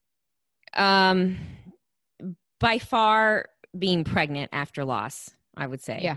Um 0.74 1.38
by 2.58 2.78
far 2.78 3.46
being 3.78 4.04
pregnant 4.04 4.50
after 4.52 4.84
loss, 4.84 5.30
I 5.56 5.66
would 5.66 5.82
say. 5.82 6.00
Yeah. 6.02 6.16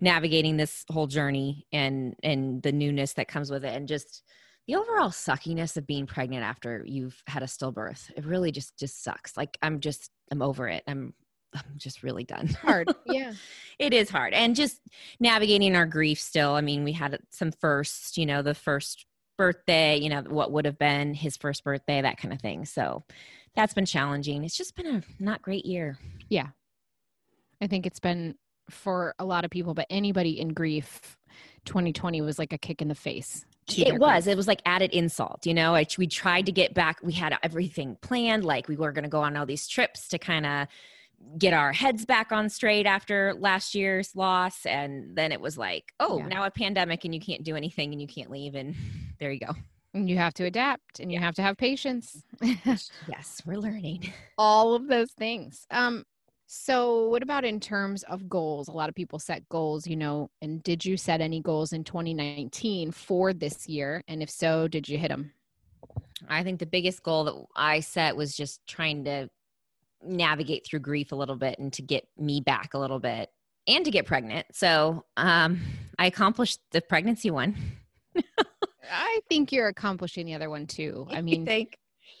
Navigating 0.00 0.56
this 0.56 0.84
whole 0.90 1.06
journey 1.06 1.66
and 1.72 2.14
and 2.22 2.62
the 2.62 2.72
newness 2.72 3.14
that 3.14 3.28
comes 3.28 3.50
with 3.50 3.64
it 3.64 3.74
and 3.74 3.86
just 3.86 4.22
the 4.66 4.76
overall 4.76 5.10
suckiness 5.10 5.76
of 5.76 5.86
being 5.86 6.06
pregnant 6.06 6.44
after 6.44 6.84
you've 6.86 7.22
had 7.26 7.42
a 7.42 7.46
stillbirth. 7.46 8.10
It 8.16 8.24
really 8.24 8.52
just 8.52 8.78
just 8.78 9.02
sucks. 9.02 9.36
Like 9.36 9.58
I'm 9.62 9.80
just 9.80 10.10
I'm 10.30 10.42
over 10.42 10.68
it. 10.68 10.82
I'm 10.86 11.14
I'm 11.54 11.62
just 11.76 12.02
really 12.02 12.24
done. 12.24 12.48
Hard. 12.48 12.88
Yeah. 13.06 13.32
it 13.78 13.92
is 13.92 14.08
hard. 14.08 14.32
And 14.32 14.56
just 14.56 14.80
navigating 15.20 15.76
our 15.76 15.86
grief 15.86 16.18
still. 16.18 16.52
I 16.54 16.62
mean, 16.62 16.82
we 16.82 16.92
had 16.92 17.18
some 17.30 17.52
first, 17.52 18.16
you 18.16 18.24
know, 18.24 18.40
the 18.42 18.54
first 18.54 19.04
birthday, 19.36 19.98
you 19.98 20.08
know, 20.08 20.22
what 20.22 20.52
would 20.52 20.64
have 20.64 20.78
been 20.78 21.14
his 21.14 21.36
first 21.36 21.62
birthday, 21.64 22.00
that 22.00 22.16
kind 22.16 22.32
of 22.32 22.40
thing. 22.40 22.64
So 22.64 23.04
that's 23.54 23.74
been 23.74 23.86
challenging. 23.86 24.44
It's 24.44 24.56
just 24.56 24.76
been 24.76 24.86
a 24.86 25.02
not 25.22 25.42
great 25.42 25.66
year. 25.66 25.98
Yeah. 26.28 26.48
I 27.62 27.68
think 27.68 27.86
it's 27.86 28.00
been 28.00 28.34
for 28.68 29.14
a 29.18 29.24
lot 29.24 29.44
of 29.44 29.50
people, 29.50 29.72
but 29.72 29.86
anybody 29.88 30.40
in 30.40 30.52
grief, 30.52 31.16
2020 31.64 32.20
was 32.20 32.38
like 32.38 32.52
a 32.52 32.58
kick 32.58 32.82
in 32.82 32.88
the 32.88 32.94
face. 32.94 33.44
It 33.68 33.98
was. 33.98 34.24
Grief. 34.24 34.32
It 34.32 34.36
was 34.36 34.48
like 34.48 34.60
added 34.66 34.90
insult. 34.92 35.46
You 35.46 35.54
know, 35.54 35.74
I, 35.74 35.86
we 35.96 36.08
tried 36.08 36.46
to 36.46 36.52
get 36.52 36.74
back. 36.74 36.98
We 37.02 37.12
had 37.12 37.38
everything 37.42 37.96
planned. 38.02 38.44
Like 38.44 38.68
we 38.68 38.76
were 38.76 38.90
going 38.90 39.04
to 39.04 39.08
go 39.08 39.20
on 39.20 39.36
all 39.36 39.46
these 39.46 39.68
trips 39.68 40.08
to 40.08 40.18
kind 40.18 40.44
of 40.44 40.66
get 41.38 41.54
our 41.54 41.72
heads 41.72 42.04
back 42.04 42.32
on 42.32 42.48
straight 42.48 42.86
after 42.86 43.34
last 43.38 43.76
year's 43.76 44.14
loss. 44.16 44.66
And 44.66 45.16
then 45.16 45.30
it 45.30 45.40
was 45.40 45.56
like, 45.56 45.92
oh, 46.00 46.18
yeah. 46.18 46.26
now 46.26 46.44
a 46.44 46.50
pandemic 46.50 47.04
and 47.04 47.14
you 47.14 47.20
can't 47.20 47.44
do 47.44 47.54
anything 47.54 47.92
and 47.92 48.00
you 48.00 48.08
can't 48.08 48.30
leave. 48.30 48.56
And 48.56 48.74
there 49.20 49.30
you 49.30 49.38
go. 49.38 49.54
And 49.94 50.08
you 50.08 50.16
have 50.16 50.34
to 50.34 50.44
adapt 50.44 51.00
and 51.00 51.12
you 51.12 51.20
have 51.20 51.36
to 51.36 51.42
have 51.42 51.56
patience. 51.56 52.24
yes, 52.42 53.42
we're 53.46 53.58
learning. 53.58 54.12
All 54.36 54.74
of 54.74 54.88
those 54.88 55.12
things. 55.12 55.66
Um, 55.70 56.04
so, 56.54 57.08
what 57.08 57.22
about 57.22 57.46
in 57.46 57.60
terms 57.60 58.02
of 58.02 58.28
goals? 58.28 58.68
A 58.68 58.72
lot 58.72 58.90
of 58.90 58.94
people 58.94 59.18
set 59.18 59.48
goals, 59.48 59.86
you 59.86 59.96
know, 59.96 60.28
and 60.42 60.62
did 60.62 60.84
you 60.84 60.98
set 60.98 61.22
any 61.22 61.40
goals 61.40 61.72
in 61.72 61.82
2019 61.82 62.92
for 62.92 63.32
this 63.32 63.66
year? 63.70 64.02
And 64.06 64.22
if 64.22 64.28
so, 64.28 64.68
did 64.68 64.86
you 64.86 64.98
hit 64.98 65.08
them? 65.08 65.32
I 66.28 66.42
think 66.42 66.60
the 66.60 66.66
biggest 66.66 67.02
goal 67.02 67.24
that 67.24 67.34
I 67.56 67.80
set 67.80 68.18
was 68.18 68.36
just 68.36 68.60
trying 68.66 69.04
to 69.04 69.30
navigate 70.04 70.66
through 70.66 70.80
grief 70.80 71.12
a 71.12 71.16
little 71.16 71.36
bit 71.36 71.58
and 71.58 71.72
to 71.72 71.80
get 71.80 72.06
me 72.18 72.42
back 72.42 72.74
a 72.74 72.78
little 72.78 73.00
bit 73.00 73.30
and 73.66 73.82
to 73.86 73.90
get 73.90 74.04
pregnant. 74.04 74.46
So, 74.52 75.06
um, 75.16 75.58
I 75.98 76.04
accomplished 76.04 76.60
the 76.70 76.82
pregnancy 76.82 77.30
one. 77.30 77.56
I 78.92 79.20
think 79.30 79.52
you're 79.52 79.68
accomplishing 79.68 80.26
the 80.26 80.34
other 80.34 80.50
one 80.50 80.66
too. 80.66 81.06
I 81.08 81.22
mean, 81.22 81.46
think 81.46 81.78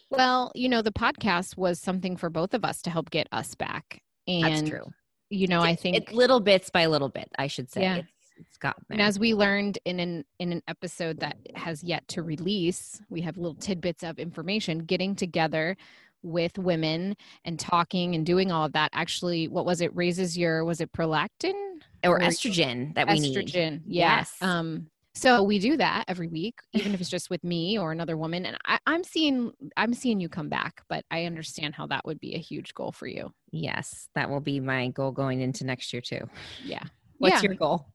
Well, 0.08 0.52
you 0.54 0.70
know, 0.70 0.80
the 0.80 0.90
podcast 0.90 1.58
was 1.58 1.80
something 1.80 2.16
for 2.16 2.30
both 2.30 2.54
of 2.54 2.64
us 2.64 2.80
to 2.80 2.90
help 2.90 3.10
get 3.10 3.28
us 3.30 3.54
back. 3.54 4.00
And 4.26 4.44
That's 4.44 4.68
true. 4.68 4.92
You 5.30 5.46
know, 5.46 5.60
I 5.60 5.74
think 5.74 5.96
it, 5.96 6.12
little 6.12 6.40
bits 6.40 6.70
by 6.70 6.86
little 6.86 7.08
bit, 7.08 7.28
I 7.38 7.46
should 7.46 7.70
say. 7.70 7.82
Yeah. 7.82 7.96
It's, 7.96 8.08
it's 8.38 8.58
gotten 8.58 8.84
there. 8.88 8.96
And 8.96 9.02
as 9.02 9.18
we 9.18 9.34
learned 9.34 9.78
in 9.84 9.98
an 9.98 10.24
in 10.38 10.52
an 10.52 10.62
episode 10.68 11.20
that 11.20 11.36
has 11.54 11.82
yet 11.82 12.06
to 12.08 12.22
release, 12.22 13.00
we 13.08 13.22
have 13.22 13.36
little 13.36 13.54
tidbits 13.54 14.02
of 14.02 14.18
information. 14.18 14.80
Getting 14.80 15.14
together 15.14 15.76
with 16.22 16.58
women 16.58 17.16
and 17.44 17.58
talking 17.58 18.14
and 18.14 18.24
doing 18.26 18.52
all 18.52 18.66
of 18.66 18.72
that 18.72 18.90
actually, 18.92 19.48
what 19.48 19.64
was 19.64 19.80
it? 19.80 19.94
Raises 19.96 20.36
your 20.36 20.64
was 20.64 20.80
it 20.80 20.92
prolactin? 20.92 21.72
or 22.04 22.16
or 22.16 22.20
estrogen 22.20 22.94
that 22.94 23.08
we 23.08 23.18
need. 23.20 23.36
estrogen. 23.36 23.82
Yeah. 23.86 24.18
Yes. 24.18 24.36
Um. 24.40 24.88
So 25.14 25.42
we 25.42 25.58
do 25.58 25.76
that 25.76 26.04
every 26.08 26.28
week, 26.28 26.58
even 26.72 26.94
if 26.94 27.00
it's 27.00 27.10
just 27.10 27.30
with 27.30 27.44
me 27.44 27.78
or 27.78 27.92
another 27.92 28.16
woman. 28.16 28.46
And 28.46 28.56
I, 28.66 28.78
I'm 28.86 29.04
seeing 29.04 29.52
I'm 29.76 29.94
seeing 29.94 30.20
you 30.20 30.28
come 30.28 30.48
back, 30.48 30.82
but 30.88 31.04
I 31.10 31.24
understand 31.26 31.74
how 31.74 31.86
that 31.88 32.04
would 32.04 32.20
be 32.20 32.34
a 32.34 32.38
huge 32.38 32.74
goal 32.74 32.92
for 32.92 33.06
you. 33.06 33.30
Yes, 33.50 34.08
that 34.14 34.30
will 34.30 34.40
be 34.40 34.60
my 34.60 34.88
goal 34.88 35.12
going 35.12 35.40
into 35.40 35.64
next 35.64 35.92
year 35.92 36.00
too. 36.02 36.28
Yeah. 36.58 36.82
What's 37.18 37.42
Yeah. 37.42 37.48
your 37.48 37.54
goal? 37.54 37.86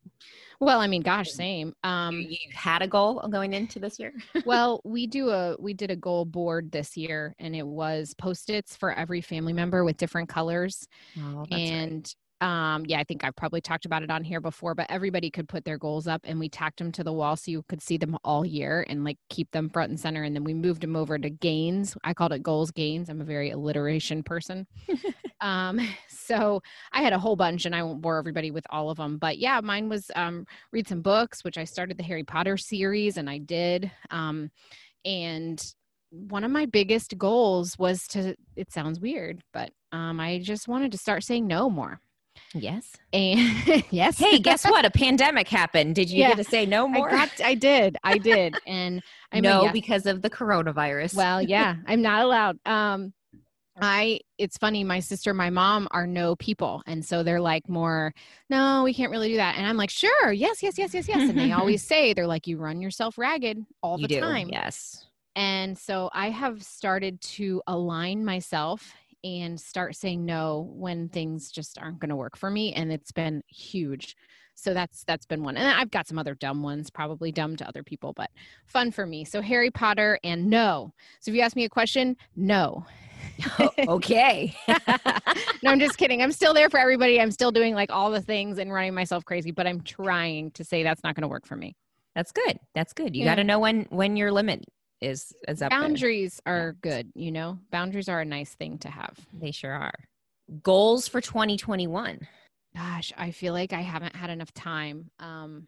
Well, 0.60 0.80
I 0.80 0.88
mean, 0.88 1.02
gosh, 1.02 1.32
same. 1.32 1.74
You, 1.84 1.90
Um. 1.90 2.14
you 2.20 2.38
had 2.54 2.82
a 2.82 2.88
goal 2.88 3.28
going 3.30 3.54
into 3.54 3.80
this 3.80 4.00
year? 4.00 4.14
well, 4.46 4.82
we 4.84 5.08
do 5.08 5.30
a 5.30 5.56
we 5.60 5.74
did 5.74 5.92
a 5.92 5.96
goal 5.96 6.26
board 6.26 6.72
this 6.72 6.96
year, 6.96 7.36
and 7.40 7.56
it 7.56 7.66
was 7.66 8.14
post-its 8.18 8.76
for 8.76 8.94
every 8.94 9.22
family 9.22 9.54
member 9.54 9.84
with 9.84 9.98
different 9.98 10.30
colors. 10.30 10.88
Oh, 11.18 11.46
and 11.52 12.14
um 12.42 12.86
yeah 12.88 13.00
i 13.00 13.04
think 13.04 13.24
i've 13.24 13.36
probably 13.36 13.62
talked 13.62 13.86
about 13.86 14.04
it 14.04 14.12
on 14.12 14.24
here 14.24 14.40
before 14.40 14.76
but 14.76 14.86
everybody 14.90 15.32
could 15.32 15.50
put 15.50 15.66
their 15.66 15.78
goals 15.78 16.08
up 16.08 16.22
and 16.24 16.40
we 16.40 16.48
tacked 16.48 16.78
them 16.78 16.92
to 16.92 17.04
the 17.04 17.14
wall 17.14 17.36
so 17.36 17.50
you 17.50 17.64
could 17.68 17.82
see 17.82 17.98
them 17.98 18.16
all 18.24 18.46
year 18.46 18.86
and 18.90 19.04
like 19.04 19.18
keep 19.30 19.50
them 19.52 19.70
front 19.70 19.90
and 19.90 20.00
center 20.00 20.24
and 20.24 20.36
then 20.36 20.44
we 20.44 20.54
moved 20.54 20.82
them 20.82 20.96
over 20.96 21.18
to 21.18 21.30
gains. 21.30 21.96
I 22.04 22.14
called 22.14 22.34
it 22.34 22.44
goals 22.44 22.72
gains. 22.72 23.10
I'm 23.10 23.22
a 23.22 23.26
very 23.26 23.52
alliteration 23.52 24.24
person. 24.24 24.68
Um 25.40 25.80
so 26.08 26.64
i 26.92 27.04
had 27.04 27.14
a 27.14 27.20
whole 27.20 27.36
bunch 27.36 27.68
and 27.68 27.76
i 27.76 27.84
won't 27.84 28.02
bore 28.02 28.18
everybody 28.18 28.50
with 28.50 28.66
all 28.72 28.90
of 28.90 28.98
them 28.98 29.20
but 29.20 29.38
yeah 29.38 29.62
mine 29.62 29.88
was 29.88 30.10
um 30.16 30.48
read 30.72 30.88
some 30.88 31.04
books 31.04 31.44
which 31.44 31.60
i 31.60 31.64
started 31.64 31.96
the 31.96 32.04
harry 32.04 32.24
potter 32.24 32.58
series 32.58 33.18
and 33.18 33.30
i 33.30 33.38
did 33.38 33.92
um 34.10 34.50
and 35.06 35.74
one 36.10 36.44
of 36.44 36.50
my 36.50 36.66
biggest 36.66 37.20
goals 37.20 37.78
was 37.78 38.08
to 38.08 38.36
it 38.56 38.72
sounds 38.72 39.00
weird 39.00 39.44
but 39.54 39.70
um 39.92 40.20
i 40.20 40.40
just 40.40 40.68
wanted 40.68 40.92
to 40.92 40.98
start 40.98 41.24
saying 41.24 41.46
no 41.46 41.70
more 41.70 42.02
yes. 42.54 42.94
and 43.14 43.84
yes 43.92 44.18
Hey, 44.20 44.40
guess 44.40 44.64
what? 44.66 44.86
A 44.86 44.92
pandemic 44.92 45.48
happened. 45.48 45.96
Did 45.96 46.10
you 46.10 46.20
Yeah. 46.20 46.30
get 46.30 46.38
to 46.38 46.44
say 46.44 46.66
no 46.66 46.88
more? 46.88 47.10
I, 47.10 47.12
got, 47.26 47.42
I 47.44 47.56
did 47.56 47.98
i 48.04 48.18
did 48.32 48.56
and 48.66 49.02
i 49.32 49.40
no, 49.40 49.56
mean, 49.58 49.64
yes. 49.66 49.74
because 49.74 50.06
of 50.06 50.22
the 50.22 50.30
coronavirus. 50.30 51.16
well 51.16 51.42
yeah 51.42 51.76
i'm 51.88 52.02
not 52.02 52.24
allowed 52.24 52.58
um 52.66 53.14
i 53.80 54.20
it's 54.40 54.58
funny 54.58 54.84
my 54.84 55.00
sister 55.00 55.34
my 55.36 55.50
mom 55.52 55.88
are 55.92 56.08
no 56.08 56.36
people 56.38 56.82
and 56.88 57.06
so 57.06 57.22
they're 57.22 57.40
like 57.42 57.68
more 57.70 58.12
no 58.50 58.82
we 58.84 58.94
can't 58.94 59.12
really 59.12 59.30
do 59.30 59.36
that 59.38 59.56
and 59.58 59.68
i'm 59.68 59.78
like 59.78 59.90
sure 59.92 60.32
yes 60.32 60.64
yes 60.64 60.78
yes 60.80 60.94
yes 60.96 61.08
yes 61.08 61.30
and 61.30 61.38
they 61.38 61.52
always 61.52 61.84
say 61.84 62.14
they're 62.14 62.26
like 62.28 62.48
you 62.48 62.58
run 62.58 62.82
yourself 62.82 63.18
ragged 63.20 63.60
all 63.84 64.00
you 64.00 64.08
the 64.08 64.16
do. 64.16 64.20
time 64.20 64.50
Yes. 64.52 65.06
and 65.36 65.78
so 65.78 66.10
i 66.14 66.30
have 66.32 66.64
started 66.64 67.22
to 67.22 67.62
align 67.68 68.26
myself 68.26 68.94
and 69.24 69.60
start 69.60 69.96
saying 69.96 70.26
no 70.26 70.70
when 70.74 71.10
things 71.10 71.52
just 71.52 71.78
aren't 71.80 72.00
going 72.00 72.10
to 72.10 72.16
work 72.16 72.38
for 72.38 72.50
me 72.50 72.74
and 72.74 72.92
it's 72.92 73.12
been 73.12 73.42
huge 73.48 74.16
so 74.56 74.74
that's 74.74 75.04
that's 75.06 75.26
been 75.26 75.44
one 75.44 75.58
and 75.58 75.68
i've 75.68 75.92
got 75.92 76.08
some 76.08 76.18
other 76.20 76.36
dumb 76.36 76.62
ones 76.64 76.90
probably 76.90 77.32
dumb 77.32 77.56
to 77.56 77.68
other 77.68 77.84
people 77.84 78.14
but 78.14 78.30
fun 78.66 78.92
for 78.92 79.06
me 79.06 79.24
so 79.26 79.42
harry 79.42 79.72
potter 79.72 80.20
and 80.24 80.48
no 80.48 80.94
so 81.20 81.32
if 81.32 81.36
you 81.36 81.42
ask 81.42 81.56
me 81.56 81.66
a 81.66 81.70
question 81.70 82.16
no 82.36 82.86
oh, 83.60 83.72
okay. 83.88 84.56
no 85.64 85.72
i'm 85.72 85.80
just 85.80 85.98
kidding 85.98 86.22
i'm 86.22 86.32
still 86.32 86.54
there 86.54 86.70
for 86.70 86.80
everybody 86.80 87.20
i'm 87.20 87.32
still 87.32 87.52
doing 87.52 87.74
like 87.76 87.92
all 87.92 88.12
the 88.12 88.22
things 88.22 88.58
and 88.58 88.72
running 88.74 88.94
myself 88.94 89.26
crazy 89.26 89.52
but 89.52 89.68
i'm 89.68 89.82
trying 89.82 90.52
to 90.52 90.64
say 90.64 90.84
that's 90.84 91.04
not 91.04 91.16
going 91.16 91.24
to 91.24 91.28
work 91.28 91.46
for 91.46 91.56
me 91.56 91.76
That's 92.16 92.32
good. 92.32 92.58
That's 92.74 92.94
good. 92.94 93.16
You 93.16 93.24
Yeah. 93.24 93.32
got 93.32 93.36
to 93.36 93.44
know 93.44 93.60
when 93.60 93.86
when 93.90 94.18
your 94.18 94.32
limit 94.32 94.64
is 95.02 95.34
is 95.48 95.62
up. 95.62 95.70
there. 95.70 95.80
boundaries 95.80 96.42
are 96.46 96.74
good 96.82 97.12
you 97.16 97.32
know 97.32 97.58
boundaries 97.72 98.10
are 98.10 98.22
a 98.22 98.26
nice 98.26 98.54
thing 98.56 98.78
to 98.80 98.90
have 98.90 99.16
They 99.34 99.52
sure 99.52 99.74
are. 99.74 99.94
Goals 100.64 101.08
for 101.08 101.20
2021. 101.22 102.28
gosh 102.76 103.12
i 103.18 103.32
feel 103.32 103.54
like 103.54 103.74
i 103.74 103.82
haven't 103.82 104.16
had 104.16 104.30
enough 104.30 104.54
time 104.54 105.10
um 105.20 105.68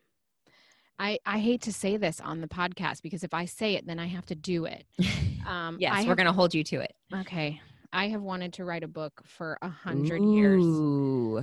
i 0.99 1.17
i 1.25 1.39
hate 1.39 1.61
to 1.63 1.73
say 1.73 1.97
this 1.97 2.19
on 2.21 2.39
the 2.41 2.47
podcast 2.47 3.01
because 3.01 3.23
if 3.23 3.33
i 3.33 3.45
say 3.45 3.73
it 3.75 3.85
then 3.87 3.99
i 3.99 4.05
have 4.07 4.25
to 4.27 4.35
do 4.35 4.65
it 4.65 4.85
um 5.47 5.77
Yes, 5.79 5.93
I 5.95 6.07
we're 6.07 6.15
going 6.15 6.27
to 6.27 6.33
hold 6.33 6.53
you 6.53 6.63
to 6.65 6.79
it. 6.81 6.93
okay 7.13 7.59
i 7.93 8.07
have 8.09 8.21
wanted 8.21 8.53
to 8.53 8.65
write 8.65 8.83
a 8.83 8.87
book 8.87 9.21
for 9.25 9.57
a 9.61 9.69
hundred 9.69 10.21
years 10.23 10.63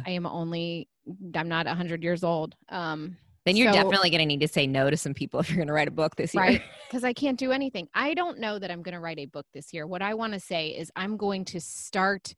i 0.07 0.11
am 0.11 0.26
only 0.26 0.88
i'm 1.35 1.49
not 1.49 1.66
a 1.66 1.75
hundred 1.75 2.02
years 2.05 2.23
old 2.23 2.55
um 2.69 3.16
Then 3.47 3.57
you're 3.57 3.73
So- 3.73 3.83
definitely 3.83 4.11
going 4.11 4.19
to 4.21 4.26
need 4.26 4.41
to 4.41 4.49
say 4.49 4.67
no 4.67 4.91
to 4.91 4.97
some 4.99 5.15
people 5.15 5.41
if 5.41 5.49
you're 5.49 5.57
going 5.57 5.69
to 5.69 5.73
write 5.73 5.88
a 5.88 5.93
book 5.93 6.17
this 6.17 6.35
year. 6.35 6.43
right 6.43 6.62
because 6.88 7.05
i 7.05 7.12
can't 7.15 7.38
do 7.38 7.50
anything 7.53 7.88
i 7.95 8.12
don't 8.12 8.38
know 8.38 8.59
that 8.59 8.71
i'm 8.71 8.83
going 8.83 8.93
to 8.95 9.00
write 9.00 9.19
a 9.19 9.26
book 9.26 9.47
this 9.55 9.73
year 9.73 9.87
what 9.87 10.03
i 10.03 10.12
want 10.15 10.33
to 10.35 10.41
say 10.41 10.69
is 10.69 10.91
i'm 10.97 11.17
going 11.17 11.45
to 11.47 11.61
start 11.61 12.35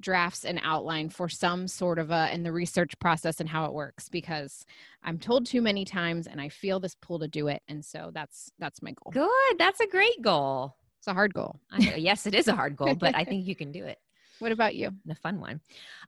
drafts 0.00 0.44
and 0.44 0.60
outline 0.62 1.08
for 1.08 1.26
some 1.28 1.66
sort 1.66 1.98
of 1.98 2.10
a 2.10 2.30
in 2.34 2.42
the 2.42 2.52
research 2.52 2.98
process 2.98 3.40
and 3.40 3.48
how 3.48 3.64
it 3.66 3.72
works 3.72 4.08
because 4.10 4.66
i'm 5.02 5.18
told 5.18 5.46
too 5.46 5.62
many 5.62 5.84
times 5.86 6.26
and 6.26 6.40
i 6.40 6.48
feel 6.50 6.80
this 6.80 6.94
pull 7.00 7.18
to 7.18 7.28
do 7.28 7.48
it 7.48 7.62
and 7.68 7.82
so 7.84 8.10
that's 8.12 8.50
that's 8.58 8.82
my 8.82 8.92
goal 9.02 9.12
Good. 9.12 9.58
That's 9.58 9.80
a 9.80 9.86
great 9.86 10.20
goal. 10.20 10.76
it's 10.98 11.06
a 11.06 11.14
hard 11.14 11.32
goal 11.32 11.60
I, 11.70 11.94
yes, 11.96 12.26
it 12.26 12.34
is 12.34 12.48
a 12.48 12.54
hard 12.54 12.76
goal, 12.76 12.94
but 12.94 13.14
I 13.14 13.24
think 13.28 13.46
you 13.46 13.54
can 13.56 13.72
do 13.72 13.84
it. 13.84 13.98
what 14.38 14.52
about 14.52 14.74
you 14.74 14.88
And 14.88 15.12
a 15.12 15.14
fun 15.14 15.40
one. 15.40 15.60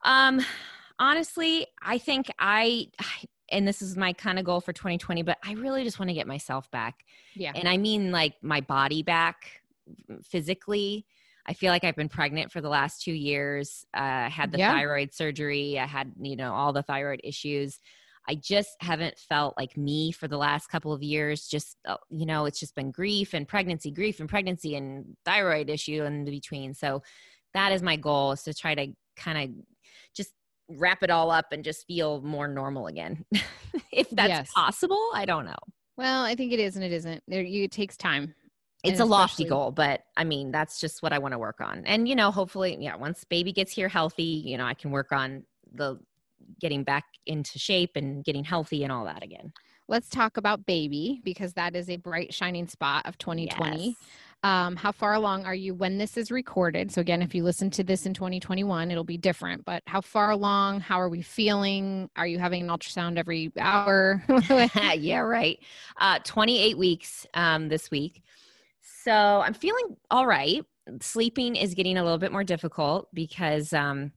Um, 0.04 0.40
honestly, 0.98 1.66
I 1.82 1.96
think 1.98 2.30
I, 2.38 2.88
and 3.50 3.66
this 3.66 3.82
is 3.82 3.96
my 3.96 4.12
kind 4.12 4.38
of 4.38 4.44
goal 4.44 4.60
for 4.60 4.72
2020, 4.72 5.22
but 5.22 5.38
I 5.44 5.52
really 5.52 5.84
just 5.84 5.98
want 5.98 6.08
to 6.10 6.14
get 6.14 6.26
myself 6.26 6.70
back. 6.70 7.04
yeah 7.34 7.52
And 7.54 7.68
I 7.68 7.76
mean 7.76 8.10
like 8.12 8.34
my 8.42 8.60
body 8.60 9.02
back 9.02 9.62
physically. 10.22 11.06
I 11.46 11.54
feel 11.54 11.72
like 11.72 11.84
I've 11.84 11.96
been 11.96 12.10
pregnant 12.10 12.52
for 12.52 12.60
the 12.60 12.68
last 12.68 13.02
two 13.02 13.12
years. 13.12 13.86
Uh, 13.96 14.00
I 14.00 14.28
had 14.28 14.52
the 14.52 14.58
Yeah. 14.58 14.72
thyroid 14.72 15.14
surgery. 15.14 15.78
I 15.78 15.86
had, 15.86 16.12
you 16.20 16.36
know, 16.36 16.52
all 16.52 16.72
the 16.74 16.82
thyroid 16.82 17.20
issues. 17.24 17.80
I 18.28 18.34
just 18.34 18.76
haven't 18.80 19.18
felt 19.18 19.56
like 19.56 19.74
me 19.78 20.12
for 20.12 20.28
the 20.28 20.36
last 20.36 20.66
couple 20.66 20.92
of 20.92 21.02
years. 21.02 21.46
Just, 21.48 21.78
uh, 21.86 21.96
you 22.10 22.26
know, 22.26 22.44
it's 22.44 22.60
just 22.60 22.74
been 22.74 22.90
grief 22.90 23.32
and 23.32 23.48
pregnancy, 23.48 23.90
grief 23.90 24.20
and 24.20 24.28
pregnancy 24.28 24.74
and 24.76 25.16
thyroid 25.24 25.70
issue 25.70 26.04
in 26.04 26.26
between. 26.26 26.74
So 26.74 27.02
that 27.54 27.72
is 27.72 27.82
my 27.82 27.96
goal 27.96 28.32
is 28.32 28.42
to 28.42 28.52
try 28.52 28.74
to 28.74 28.88
kind 29.16 29.38
of 29.38 29.64
just 30.14 30.32
wrap 30.68 31.02
it 31.02 31.10
all 31.10 31.30
up 31.30 31.46
and 31.52 31.64
just 31.64 31.86
feel 31.86 32.20
more 32.22 32.46
normal 32.48 32.86
again. 32.86 33.24
if 33.92 34.08
that's 34.10 34.28
Yes. 34.28 34.48
possible, 34.54 35.10
I 35.14 35.24
don't 35.24 35.44
know. 35.46 35.56
well 35.96 36.22
i 36.24 36.34
think 36.34 36.52
it 36.52 36.60
is 36.60 36.76
and 36.76 36.84
it 36.84 36.92
isn't 36.92 37.22
there 37.26 37.42
you 37.42 37.64
it 37.64 37.72
takes 37.72 37.96
time 37.96 38.34
it's 38.84 39.00
And 39.00 39.08
a 39.08 39.10
lofty 39.10 39.44
goal 39.44 39.72
but 39.72 40.02
i 40.16 40.22
mean 40.24 40.52
that's 40.52 40.80
just 40.80 41.02
what 41.02 41.12
i 41.12 41.18
want 41.18 41.32
to 41.32 41.38
work 41.38 41.60
on 41.60 41.82
and 41.86 42.06
you 42.08 42.14
know 42.14 42.30
hopefully 42.30 42.76
yeah 42.78 42.94
once 42.94 43.24
baby 43.24 43.52
gets 43.52 43.72
here 43.72 43.88
healthy 43.88 44.22
you 44.46 44.56
know 44.56 44.64
i 44.64 44.74
can 44.74 44.90
work 44.92 45.10
on 45.10 45.42
the 45.72 45.98
getting 46.60 46.84
back 46.84 47.04
into 47.26 47.58
shape 47.58 47.90
and 47.96 48.24
getting 48.24 48.44
healthy 48.44 48.84
and 48.84 48.92
all 48.92 49.04
that 49.06 49.24
again 49.24 49.52
let's 49.88 50.08
talk 50.08 50.36
about 50.36 50.64
baby 50.66 51.20
because 51.24 51.52
that 51.54 51.74
is 51.74 51.90
a 51.90 51.96
bright 51.96 52.32
shining 52.32 52.68
spot 52.68 53.04
of 53.06 53.18
2020 53.18 53.86
Yes. 53.86 53.96
Um, 54.44 54.76
how 54.76 54.92
far 54.92 55.14
along 55.14 55.44
are 55.44 55.54
you 55.54 55.74
when 55.74 55.98
this 55.98 56.16
is 56.16 56.30
recorded 56.30 56.92
so 56.92 57.00
again 57.00 57.22
if 57.22 57.34
you 57.34 57.42
listen 57.42 57.70
to 57.70 57.82
this 57.82 58.06
in 58.06 58.14
2021 58.14 58.90
it'll 58.90 59.04
be 59.04 59.16
different 59.16 59.64
but 59.64 59.82
how 59.86 60.00
far 60.00 60.30
along 60.30 60.80
how 60.80 61.00
are 61.00 61.08
we 61.08 61.22
feeling 61.22 62.08
are 62.16 62.26
you 62.26 62.38
having 62.38 62.62
an 62.62 62.68
ultrasound 62.68 63.18
every 63.18 63.50
hour 63.58 64.22
yeah 64.94 65.18
right 65.18 65.58
uh 66.00 66.18
28 66.24 66.78
weeks 66.78 67.26
um 67.34 67.68
this 67.68 67.90
week 67.90 68.22
so 68.80 69.12
i'm 69.12 69.54
feeling 69.54 69.96
all 70.10 70.26
right 70.26 70.64
sleeping 71.00 71.56
is 71.56 71.74
getting 71.74 71.98
a 71.98 72.02
little 72.02 72.18
bit 72.18 72.32
more 72.32 72.44
difficult 72.44 73.08
because 73.12 73.72
um 73.72 74.12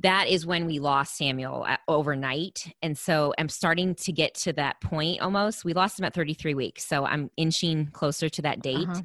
that 0.00 0.28
is 0.28 0.44
when 0.44 0.66
we 0.66 0.78
lost 0.78 1.16
Samuel 1.16 1.64
at, 1.66 1.80
overnight. 1.88 2.70
And 2.82 2.98
so 2.98 3.32
I'm 3.38 3.48
starting 3.48 3.94
to 3.94 4.12
get 4.12 4.34
to 4.34 4.52
that 4.52 4.78
point 4.82 5.22
almost. 5.22 5.64
We 5.64 5.72
lost 5.72 5.98
him 5.98 6.04
at 6.04 6.12
33 6.12 6.52
weeks. 6.52 6.84
So 6.84 7.06
I'm 7.06 7.30
inching 7.38 7.86
closer 7.92 8.28
to 8.28 8.42
that 8.42 8.60
date. 8.60 8.86
Uh-huh. 8.88 9.00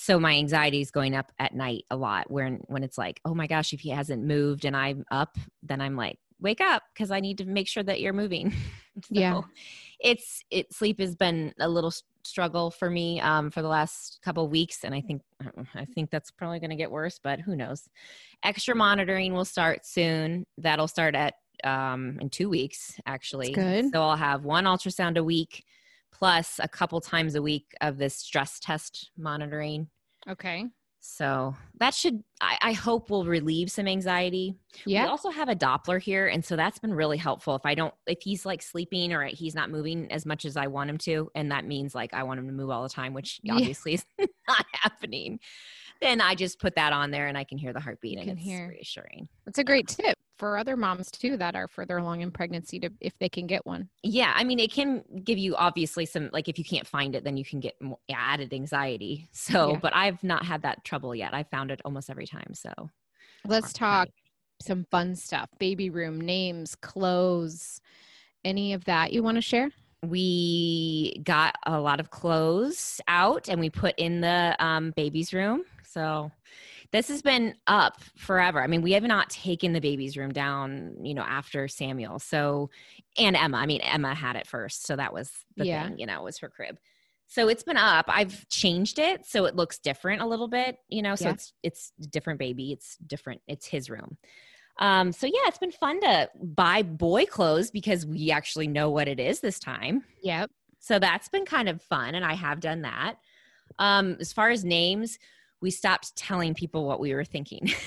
So 0.00 0.20
my 0.20 0.36
anxiety 0.36 0.80
is 0.80 0.92
going 0.92 1.16
up 1.16 1.32
at 1.40 1.56
night 1.56 1.84
a 1.90 1.96
lot 1.96 2.30
when 2.30 2.60
when 2.68 2.84
it's 2.84 2.96
like, 2.96 3.20
oh 3.24 3.34
my 3.34 3.48
gosh, 3.48 3.72
if 3.72 3.80
he 3.80 3.90
hasn't 3.90 4.22
moved 4.22 4.64
and 4.64 4.76
I'm 4.76 5.04
up, 5.10 5.36
then 5.64 5.80
I'm 5.80 5.96
like, 5.96 6.20
wake 6.38 6.60
up 6.60 6.84
because 6.94 7.10
I 7.10 7.18
need 7.18 7.38
to 7.38 7.46
make 7.46 7.66
sure 7.66 7.82
that 7.82 8.00
you're 8.00 8.12
moving. 8.12 8.54
So 9.00 9.06
Yeah. 9.10 9.42
It's 10.00 10.42
it 10.50 10.74
sleep 10.74 10.98
has 10.98 11.14
been 11.14 11.54
a 11.60 11.68
little 11.68 11.92
struggle 12.24 12.72
for 12.72 12.90
me 12.90 13.20
um, 13.20 13.48
for 13.48 13.62
the 13.62 13.68
last 13.68 14.18
couple 14.24 14.44
of 14.44 14.50
weeks, 14.50 14.82
and 14.82 14.92
I 14.92 15.00
think 15.00 15.22
I 15.76 15.84
think 15.84 16.10
that's 16.10 16.32
probably 16.32 16.58
going 16.58 16.70
to 16.70 16.76
get 16.76 16.90
worse, 16.90 17.20
but 17.22 17.38
who 17.38 17.54
knows? 17.54 17.88
Extra 18.42 18.74
monitoring 18.74 19.34
will 19.34 19.44
start 19.44 19.86
soon. 19.86 20.46
That'll 20.56 20.88
start 20.88 21.14
at 21.14 21.34
um, 21.62 22.18
in 22.20 22.28
two 22.28 22.48
weeks 22.48 22.98
actually. 23.06 23.52
good. 23.52 23.92
So 23.92 24.02
I'll 24.02 24.16
have 24.16 24.44
one 24.44 24.64
ultrasound 24.64 25.16
a 25.16 25.22
week 25.22 25.64
plus 26.12 26.58
a 26.62 26.68
couple 26.68 27.00
times 27.00 27.34
a 27.34 27.42
week 27.42 27.72
of 27.80 27.98
this 27.98 28.16
stress 28.16 28.58
test 28.60 29.10
monitoring. 29.16 29.88
okay 30.28 30.64
So 31.00 31.54
that 31.78 31.94
should, 31.94 32.22
I, 32.40 32.58
I 32.60 32.72
hope, 32.72 33.08
will 33.08 33.24
relieve 33.24 33.70
some 33.70 33.86
anxiety. 33.86 34.56
Yeah. 34.84 35.04
We 35.04 35.08
also 35.10 35.30
have 35.30 35.48
a 35.48 35.54
Doppler 35.54 36.00
here, 36.02 36.26
and 36.26 36.44
so 36.44 36.56
that's 36.56 36.78
been 36.80 36.92
really 36.92 37.16
helpful. 37.18 37.54
If 37.54 37.64
I 37.64 37.74
don't, 37.76 37.94
if 38.06 38.18
he's 38.20 38.44
like 38.44 38.62
sleeping 38.62 39.12
or 39.12 39.24
he's 39.26 39.54
not 39.54 39.70
moving 39.70 40.10
as 40.10 40.26
much 40.26 40.44
as 40.44 40.56
I 40.56 40.66
want 40.66 40.90
him 40.90 40.98
to, 40.98 41.30
and 41.36 41.52
that 41.52 41.64
means 41.64 41.94
like 41.94 42.12
I 42.12 42.24
want 42.24 42.40
him 42.40 42.46
to 42.48 42.52
move 42.52 42.70
all 42.70 42.82
the 42.82 42.88
time, 42.88 43.14
which 43.14 43.40
Yeah. 43.44 43.54
obviously 43.54 43.94
is 43.94 44.04
not 44.48 44.66
happening, 44.72 45.38
then 46.02 46.20
I 46.20 46.34
just 46.34 46.58
put 46.60 46.74
that 46.74 46.92
on 46.92 47.10
there 47.12 47.28
and 47.28 47.38
I 47.38 47.44
can 47.44 47.58
hear 47.58 47.72
the 47.72 47.80
heartbeat, 47.80 48.14
You 48.18 48.22
and 48.30 48.30
it's 48.32 48.42
hear. 48.42 48.68
reassuring. 48.68 49.28
It's 49.46 49.58
a 49.58 49.64
great 49.64 49.86
tip 49.88 50.17
for 50.38 50.56
other 50.56 50.76
moms 50.76 51.10
too 51.10 51.36
that 51.36 51.54
are 51.54 51.68
further 51.68 51.98
along 51.98 52.20
in 52.20 52.30
pregnancy 52.30 52.78
to 52.80 52.90
if 53.00 53.18
they 53.18 53.28
can 53.28 53.46
get 53.46 53.66
one. 53.66 53.88
Yeah, 54.02 54.32
I 54.34 54.44
mean, 54.44 54.58
it 54.58 54.72
can 54.72 55.02
give 55.24 55.38
you 55.38 55.56
obviously 55.56 56.06
some 56.06 56.30
like 56.32 56.48
if 56.48 56.58
you 56.58 56.64
can't 56.64 56.86
find 56.86 57.14
it, 57.14 57.24
then 57.24 57.36
you 57.36 57.44
can 57.44 57.60
get 57.60 57.80
more 57.80 57.98
added 58.10 58.54
anxiety. 58.54 59.28
So, 59.32 59.72
Yeah. 59.72 59.78
but 59.80 59.94
I've 59.94 60.22
not 60.22 60.44
had 60.44 60.62
that 60.62 60.84
trouble 60.84 61.14
yet. 61.14 61.32
I 61.34 61.42
found 61.44 61.70
it 61.70 61.80
almost 61.84 62.10
every 62.10 62.26
time. 62.26 62.54
So 62.54 62.72
Let's 63.46 63.72
talk 63.72 64.08
some 64.60 64.84
fun 64.90 65.14
stuff. 65.14 65.48
Baby 65.58 65.90
room, 65.90 66.20
names, 66.20 66.74
clothes, 66.74 67.80
any 68.44 68.72
of 68.72 68.84
that 68.84 69.12
you 69.12 69.22
want 69.22 69.36
to 69.36 69.42
share? 69.42 69.70
we 70.06 71.20
got 71.24 71.56
a 71.66 71.80
lot 71.80 71.98
of 72.00 72.10
clothes 72.10 73.00
out 73.08 73.48
and 73.48 73.60
we 73.60 73.68
put 73.70 73.94
in 73.98 74.20
the 74.20 74.54
um, 74.60 74.92
baby's 74.96 75.32
room. 75.34 75.64
So 75.82 76.30
this 76.92 77.08
has 77.08 77.20
been 77.22 77.54
up 77.66 78.00
forever. 78.16 78.62
I 78.62 78.66
mean, 78.66 78.82
we 78.82 78.92
have 78.92 79.02
not 79.02 79.28
taken 79.30 79.72
the 79.72 79.80
baby's 79.80 80.16
room 80.16 80.32
down, 80.32 80.96
you 81.02 81.12
know, 81.14 81.22
after 81.22 81.68
Samuel. 81.68 82.18
So, 82.18 82.70
and 83.18 83.36
Emma. 83.36 83.58
I 83.58 83.66
mean, 83.66 83.80
Emma 83.82 84.14
had 84.14 84.36
it 84.36 84.46
first, 84.46 84.86
so 84.86 84.96
that 84.96 85.12
was 85.12 85.30
the 85.56 85.66
Yeah. 85.66 85.88
thing. 85.88 85.98
You 85.98 86.06
know, 86.06 86.20
it 86.20 86.24
was 86.24 86.38
her 86.38 86.48
crib. 86.48 86.78
So 87.26 87.48
it's 87.48 87.62
been 87.62 87.76
up. 87.76 88.06
I've 88.08 88.48
changed 88.48 88.98
it 88.98 89.26
so 89.26 89.44
it 89.44 89.54
looks 89.54 89.78
different 89.78 90.22
a 90.22 90.26
little 90.26 90.48
bit. 90.48 90.78
You 90.88 91.02
know, 91.02 91.14
so 91.14 91.26
Yeah. 91.26 91.32
it's 91.34 91.52
it's 91.62 91.92
different 92.10 92.38
baby. 92.38 92.72
It's 92.72 92.96
different. 93.06 93.42
It's 93.46 93.66
his 93.66 93.90
room. 93.90 94.16
Um, 94.78 95.12
so 95.12 95.26
yeah, 95.26 95.46
it's 95.46 95.58
been 95.58 95.72
fun 95.72 96.00
to 96.00 96.30
buy 96.42 96.82
boy 96.82 97.26
clothes 97.26 97.70
because 97.70 98.06
we 98.06 98.30
actually 98.30 98.68
know 98.68 98.88
what 98.90 99.08
it 99.08 99.20
is 99.20 99.40
this 99.40 99.58
time. 99.58 100.04
Yep. 100.22 100.50
So 100.78 100.98
that's 100.98 101.28
been 101.28 101.44
kind 101.44 101.68
of 101.68 101.82
fun, 101.82 102.14
and 102.14 102.24
I 102.24 102.34
have 102.34 102.60
done 102.60 102.82
that. 102.82 103.16
Um, 103.78 104.16
as 104.20 104.32
far 104.32 104.48
as 104.50 104.64
names, 104.64 105.18
we 105.60 105.70
stopped 105.70 106.14
telling 106.16 106.54
people 106.54 106.86
what 106.86 107.00
we 107.00 107.14
were 107.14 107.24
thinking. 107.24 107.72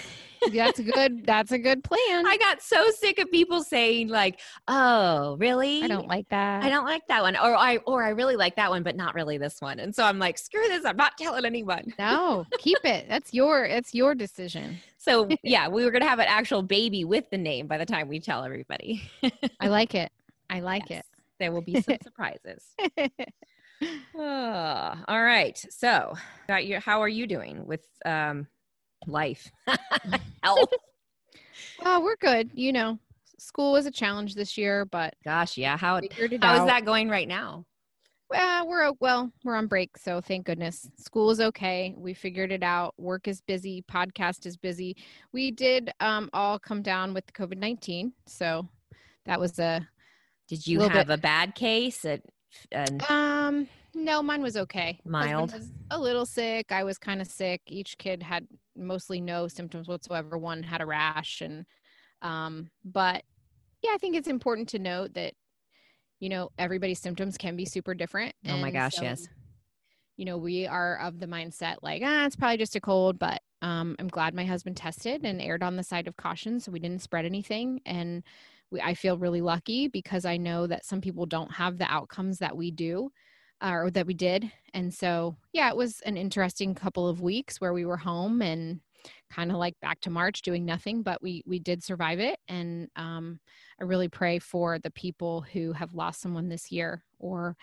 That's 0.53 0.79
good 0.79 1.25
that's 1.25 1.51
a 1.51 1.59
good 1.59 1.83
plan. 1.83 2.25
I 2.25 2.35
got 2.37 2.63
so 2.63 2.89
sick 2.89 3.19
of 3.19 3.29
people 3.29 3.63
saying 3.63 4.07
like, 4.07 4.39
"Oh, 4.67 5.37
really? 5.39 5.83
I 5.83 5.87
don't 5.87 6.07
like 6.07 6.27
that. 6.29 6.63
I 6.63 6.69
don't 6.69 6.85
like 6.85 7.05
that 7.07 7.21
one," 7.21 7.35
or 7.35 7.55
"I 7.55 7.77
or 7.85 8.03
I 8.03 8.09
really 8.09 8.35
like 8.35 8.55
that 8.55 8.71
one, 8.71 8.81
but 8.81 8.95
not 8.95 9.13
really 9.13 9.37
this 9.37 9.61
one." 9.61 9.79
And 9.79 9.93
so 9.93 10.03
I'm 10.03 10.17
like, 10.17 10.39
"Screw 10.39 10.67
this! 10.67 10.83
I'm 10.83 10.97
not 10.97 11.15
telling 11.17 11.45
anyone." 11.45 11.93
No, 11.99 12.47
keep 12.57 12.79
it. 12.83 13.05
That's 13.09 13.33
your 13.35 13.65
it's 13.65 13.93
your 13.93 14.15
decision. 14.15 14.79
So 14.97 15.29
yeah, 15.43 15.67
we 15.67 15.85
were 15.85 15.91
gonna 15.91 16.07
have 16.07 16.19
an 16.19 16.25
actual 16.27 16.63
baby 16.63 17.05
with 17.05 17.29
the 17.29 17.37
name 17.37 17.67
by 17.67 17.77
the 17.77 17.85
time 17.85 18.07
we 18.07 18.19
tell 18.19 18.43
everybody. 18.43 19.03
I 19.59 19.67
like 19.67 19.93
it. 19.93 20.11
I 20.49 20.61
like 20.61 20.89
Yes, 20.89 21.05
There 21.39 21.51
will 21.51 21.61
be 21.61 21.79
some 21.81 21.97
surprises. 22.01 22.65
Ah, 24.17 25.03
all 25.07 25.23
right. 25.23 25.57
So, 25.69 26.13
got 26.47 26.65
your. 26.65 26.79
How 26.79 27.01
are 27.01 27.09
you 27.09 27.25
doing 27.25 27.65
with 27.65 27.85
um, 28.05 28.47
life, 29.07 29.51
health? 30.43 30.69
oh, 31.83 32.01
we're 32.01 32.17
good. 32.17 32.51
You 32.53 32.73
know, 32.73 32.99
school 33.39 33.71
was 33.71 33.85
a 33.85 33.91
challenge 33.91 34.35
this 34.35 34.57
year, 34.57 34.85
but 34.85 35.15
Gosh, 35.25 35.57
yeah. 35.57 35.77
How 35.77 35.95
it 35.95 36.13
how 36.13 36.55
out. 36.55 36.59
is 36.61 36.65
that 36.67 36.85
going 36.85 37.09
right 37.09 37.27
now? 37.27 37.65
Well, 38.29 38.67
we're 38.67 38.91
well, 38.99 39.31
we're 39.43 39.55
on 39.55 39.67
break, 39.67 39.97
so 39.97 40.21
thank 40.21 40.45
goodness. 40.45 40.87
School 40.97 41.31
is 41.31 41.41
okay. 41.41 41.93
We 41.97 42.13
figured 42.13 42.51
it 42.51 42.63
out. 42.63 42.93
Work 42.97 43.27
is 43.27 43.41
busy. 43.41 43.83
Podcast 43.91 44.45
is 44.45 44.55
busy. 44.55 44.95
We 45.33 45.51
did 45.51 45.91
um, 45.99 46.29
all 46.31 46.57
come 46.57 46.81
down 46.81 47.13
with 47.13 47.25
COVID 47.33 47.57
nineteen, 47.57 48.13
so 48.27 48.69
that 49.25 49.39
was 49.39 49.59
a 49.59 49.85
Did 50.47 50.65
you 50.65 50.81
have 50.81 51.09
a 51.09 51.17
bad 51.17 51.55
case? 51.55 52.05
And 52.71 53.03
um. 53.09 53.67
No, 53.93 54.23
mine 54.23 54.41
was 54.41 54.55
okay. 54.55 54.99
Mild? 55.03 55.51
was 55.51 55.69
a 55.89 55.99
little 55.99 56.25
sick. 56.25 56.71
I 56.71 56.83
was 56.85 56.97
kind 56.97 57.21
of 57.21 57.27
sick. 57.27 57.61
Each 57.67 57.97
kid 57.97 58.23
had 58.23 58.47
mostly 58.77 59.19
no 59.19 59.49
symptoms 59.49 59.87
whatsoever. 59.87 60.37
One 60.37 60.63
had 60.63 60.81
a 60.81 60.85
rash, 60.85 61.41
and 61.41 61.65
um. 62.21 62.69
But 62.85 63.23
yeah, 63.81 63.91
I 63.93 63.97
think 63.97 64.15
it's 64.15 64.27
important 64.27 64.69
to 64.69 64.79
note 64.79 65.13
that 65.15 65.33
you 66.19 66.29
know 66.29 66.51
everybody's 66.57 66.99
symptoms 66.99 67.37
can 67.37 67.55
be 67.55 67.65
super 67.65 67.93
different. 67.93 68.33
oh 68.47 68.57
my 68.57 68.71
gosh, 68.71 68.95
so 68.95 69.03
yes. 69.03 69.27
you 70.15 70.25
know, 70.25 70.37
we 70.37 70.67
are 70.67 70.97
of 70.99 71.19
the 71.19 71.27
mindset 71.27 71.77
like, 71.81 72.01
ah, 72.05 72.25
it's 72.25 72.35
probably 72.35 72.57
just 72.57 72.75
a 72.75 72.81
cold, 72.81 73.19
but 73.19 73.41
um, 73.61 73.95
I'm 73.99 74.07
glad 74.07 74.33
my 74.33 74.45
husband 74.45 74.77
tested 74.77 75.23
and 75.23 75.41
erred 75.41 75.63
on 75.63 75.75
the 75.75 75.83
side 75.83 76.07
of 76.07 76.17
caution. 76.17 76.59
So 76.59 76.71
we 76.71 76.79
didn't 76.79 77.01
spread 77.01 77.25
anything. 77.25 77.81
And 77.85 78.23
we, 78.71 78.81
I 78.81 78.93
feel 78.93 79.17
really 79.17 79.41
lucky 79.41 79.87
because 79.87 80.25
I 80.25 80.37
know 80.37 80.67
that 80.67 80.85
some 80.85 81.01
people 81.01 81.25
don't 81.25 81.51
have 81.51 81.77
the 81.77 81.91
outcomes 81.91 82.39
that 82.39 82.55
we 82.55 82.71
do 82.71 83.11
uh, 83.61 83.73
or 83.73 83.91
that 83.91 84.07
we 84.07 84.13
did. 84.13 84.51
And 84.73 84.93
so, 84.93 85.35
yeah, 85.53 85.69
it 85.69 85.75
was 85.75 86.01
an 86.01 86.17
interesting 86.17 86.73
couple 86.73 87.07
of 87.07 87.21
weeks 87.21 87.59
where 87.59 87.73
we 87.73 87.85
were 87.85 87.97
home 87.97 88.41
and 88.41 88.79
kind 89.31 89.51
of 89.51 89.57
like 89.57 89.79
back 89.81 89.99
to 90.01 90.09
March 90.09 90.41
doing 90.41 90.65
nothing, 90.65 91.03
but 91.03 91.21
we, 91.21 91.43
we 91.45 91.59
did 91.59 91.83
survive 91.83 92.19
it. 92.19 92.39
And 92.47 92.87
um, 92.95 93.39
I 93.79 93.83
really 93.83 94.07
pray 94.07 94.39
for 94.39 94.79
the 94.79 94.91
people 94.91 95.41
who 95.41 95.73
have 95.73 95.93
lost 95.93 96.21
someone 96.21 96.49
this 96.49 96.71
year 96.71 97.03
or 97.19 97.55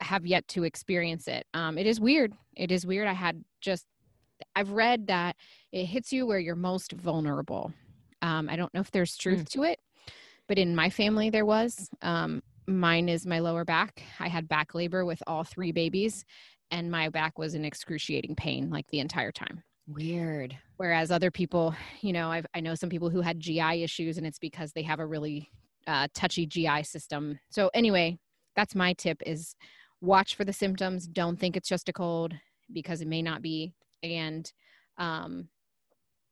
have 0.00 0.26
yet 0.26 0.46
to 0.48 0.64
experience 0.64 1.28
it. 1.28 1.46
Um, 1.54 1.78
it 1.78 1.86
is 1.86 2.00
weird. 2.00 2.32
It 2.56 2.72
is 2.72 2.86
weird. 2.86 3.08
I 3.08 3.12
had 3.12 3.44
just, 3.60 3.86
I've 4.56 4.70
read 4.70 5.06
that 5.06 5.36
it 5.70 5.86
hits 5.86 6.12
you 6.12 6.26
where 6.26 6.38
you're 6.40 6.56
most 6.56 6.92
vulnerable. 6.92 7.72
Um, 8.22 8.48
I 8.48 8.56
don't 8.56 8.72
know 8.74 8.80
if 8.80 8.90
there's 8.90 9.16
truth 9.16 9.48
to 9.50 9.64
it, 9.64 9.80
but 10.48 10.58
in 10.58 10.74
my 10.74 10.90
family 10.90 11.30
there 11.30 11.46
was. 11.46 11.88
Um, 12.02 12.42
mine 12.66 13.08
is 13.08 13.26
my 13.26 13.40
lower 13.40 13.64
back. 13.64 14.02
I 14.20 14.28
had 14.28 14.48
back 14.48 14.74
labor 14.74 15.04
with 15.04 15.22
all 15.26 15.44
three 15.44 15.72
babies, 15.72 16.24
and 16.70 16.90
my 16.90 17.08
back 17.08 17.38
was 17.38 17.54
in 17.54 17.64
excruciating 17.64 18.36
pain 18.36 18.70
like 18.70 18.86
the 18.90 19.00
entire 19.00 19.32
time. 19.32 19.62
Weird. 19.88 20.56
Whereas 20.76 21.10
other 21.10 21.30
people, 21.30 21.74
you 22.00 22.12
know, 22.12 22.30
I've, 22.30 22.46
I 22.54 22.60
know 22.60 22.74
some 22.74 22.88
people 22.88 23.10
who 23.10 23.20
had 23.20 23.40
GI 23.40 23.82
issues, 23.82 24.18
and 24.18 24.26
it's 24.26 24.38
because 24.38 24.72
they 24.72 24.82
have 24.82 25.00
a 25.00 25.06
really 25.06 25.50
uh, 25.86 26.08
touchy 26.14 26.46
GI 26.46 26.84
system. 26.84 27.38
So 27.50 27.70
anyway, 27.74 28.18
that's 28.54 28.74
my 28.74 28.92
tip: 28.94 29.20
is 29.26 29.54
watch 30.00 30.36
for 30.36 30.44
the 30.44 30.52
symptoms. 30.52 31.06
Don't 31.06 31.38
think 31.38 31.56
it's 31.56 31.68
just 31.68 31.88
a 31.88 31.92
cold 31.92 32.34
because 32.72 33.00
it 33.00 33.08
may 33.08 33.22
not 33.22 33.42
be, 33.42 33.74
and 34.02 34.50
um, 34.98 35.48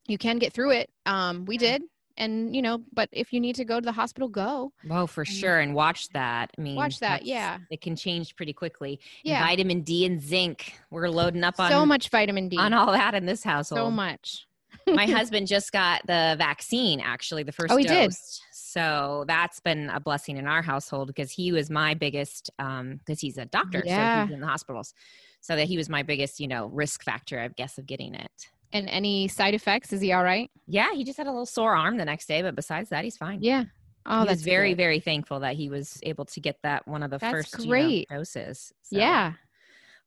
you 0.07 0.17
can 0.17 0.39
get 0.39 0.53
through 0.53 0.71
it. 0.71 0.91
Um, 1.07 1.45
we 1.45 1.59
did, 1.59 1.83
and 2.17 2.55
you 2.55 2.63
know, 2.63 2.83
but 2.93 3.09
if 3.13 3.33
you 3.33 3.41
need 3.41 3.55
to 3.57 3.65
go 3.65 3.81
to 3.81 3.85
the 3.85 3.93
hospital, 3.93 4.29
go. 4.29 4.73
Oh, 4.91 5.07
for 5.07 5.23
And- 5.23 5.29
sure. 5.29 5.59
And 5.61 5.75
watch 5.75 6.09
that. 6.11 6.51
I 6.57 6.61
mean, 6.61 6.77
Watch 6.77 6.99
that, 7.01 7.25
yeah. 7.25 7.59
It 7.71 7.81
can 7.81 7.97
change 7.97 8.37
pretty 8.37 8.53
quickly. 8.53 9.01
And 9.25 9.31
Yeah, 9.33 9.47
Vitamin 9.47 9.83
D 9.83 10.05
and 10.07 10.21
zinc. 10.21 10.75
We're 10.91 11.09
loading 11.09 11.45
up 11.45 11.59
on 11.59 11.71
so 11.71 11.87
much 11.87 12.09
vitamin 12.09 12.49
D. 12.49 12.57
on 12.59 12.73
all 12.73 12.93
that 12.93 13.15
in 13.15 13.27
this 13.27 13.43
household. 13.45 13.79
so 13.81 13.91
much. 13.91 14.47
my 14.87 15.07
husband 15.19 15.47
just 15.47 15.73
got 15.73 16.01
the 16.07 16.35
vaccine 16.39 17.01
actually 17.01 17.43
the 17.43 17.53
first 17.53 17.73
Oh, 17.73 17.77
he 17.77 17.85
dose 17.85 18.39
did? 18.41 18.57
so 18.57 19.25
that's 19.27 19.59
been 19.61 19.91
a 19.91 19.99
blessing 20.01 20.37
in 20.37 20.47
our 20.47 20.63
household 20.63 21.09
because 21.09 21.31
he 21.31 21.51
was 21.53 21.69
my 21.71 21.95
biggest 21.95 22.51
um 22.59 22.97
because 22.99 23.21
he's 23.21 23.37
a 23.37 23.45
doctor 23.47 23.83
Yeah. 23.85 24.23
so 24.23 24.27
he's 24.27 24.35
in 24.35 24.41
the 24.41 24.47
hospitals 24.47 24.95
so 25.41 25.57
that 25.57 25.67
he 25.67 25.77
was 25.77 25.89
my 25.89 26.03
biggest 26.05 26.39
you 26.41 26.47
know 26.49 26.67
risk 26.67 27.03
factor 27.03 27.41
i 27.41 27.49
guess 27.49 27.79
of 27.79 27.87
getting 27.87 28.15
it 28.15 28.31
And 28.73 28.89
any 28.89 29.29
side 29.29 29.55
effects? 29.55 29.93
Is 29.93 30.01
he 30.01 30.13
all 30.13 30.23
right? 30.25 30.51
yeah 30.67 30.93
he 30.93 31.03
just 31.03 31.19
had 31.19 31.27
a 31.27 31.31
little 31.31 31.47
sore 31.47 31.75
arm 31.75 31.97
the 31.97 32.05
next 32.05 32.27
day 32.29 32.43
but 32.43 32.55
besides 32.55 32.91
that 32.91 33.03
he's 33.03 33.17
fine 33.17 33.39
Yeah. 33.43 33.65
Oh, 34.07 34.21
he 34.21 34.27
that's 34.29 34.43
very 34.43 34.71
good. 34.71 34.77
very 34.79 35.01
thankful 35.01 35.41
that 35.41 35.57
he 35.57 35.69
was 35.69 35.99
able 36.05 36.25
to 36.27 36.41
get 36.41 36.57
that 36.63 36.87
one 36.87 37.03
of 37.03 37.11
the 37.11 37.19
That's 37.19 37.51
first 37.51 37.65
you 37.65 37.75
know, 37.75 38.05
doses 38.09 38.73
So 38.83 38.97
Yeah. 38.97 39.33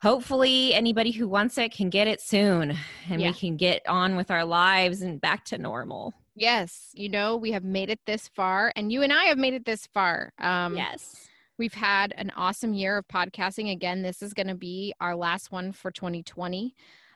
hopefully 0.02 0.74
anybody 0.74 1.12
who 1.12 1.28
wants 1.28 1.58
it 1.58 1.74
can 1.74 1.90
get 1.90 2.08
it 2.08 2.22
soon 2.22 2.78
and 3.10 3.22
Yeah. 3.22 3.30
we 3.30 3.34
can 3.34 3.58
get 3.58 3.82
on 3.88 4.16
with 4.16 4.32
our 4.32 4.46
lives 4.46 5.02
and 5.02 5.20
back 5.20 5.46
to 5.46 5.58
normal 5.58 6.14
Yes, 6.36 6.90
you 6.96 7.10
know, 7.10 7.38
we 7.38 7.52
have 7.52 7.64
made 7.64 7.92
it 7.92 8.00
this 8.08 8.28
far, 8.30 8.74
and 8.76 8.92
you 8.92 9.04
and 9.04 9.14
I 9.14 9.26
have 9.26 9.38
made 9.38 9.54
it 9.54 9.66
this 9.66 9.86
far. 9.94 10.32
Um, 10.40 10.76
yes 10.76 11.28
We've 11.60 11.76
had 11.76 12.16
an 12.18 12.32
awesome 12.36 12.74
year 12.74 12.98
of 12.98 13.08
podcasting. 13.08 13.72
Again, 13.72 14.02
this 14.02 14.24
is 14.24 14.34
going 14.34 14.48
to 14.48 14.56
be 14.56 14.92
our 15.00 15.16
last 15.16 15.52
one 15.52 15.72
for 15.72 15.92
2020. 15.92 16.74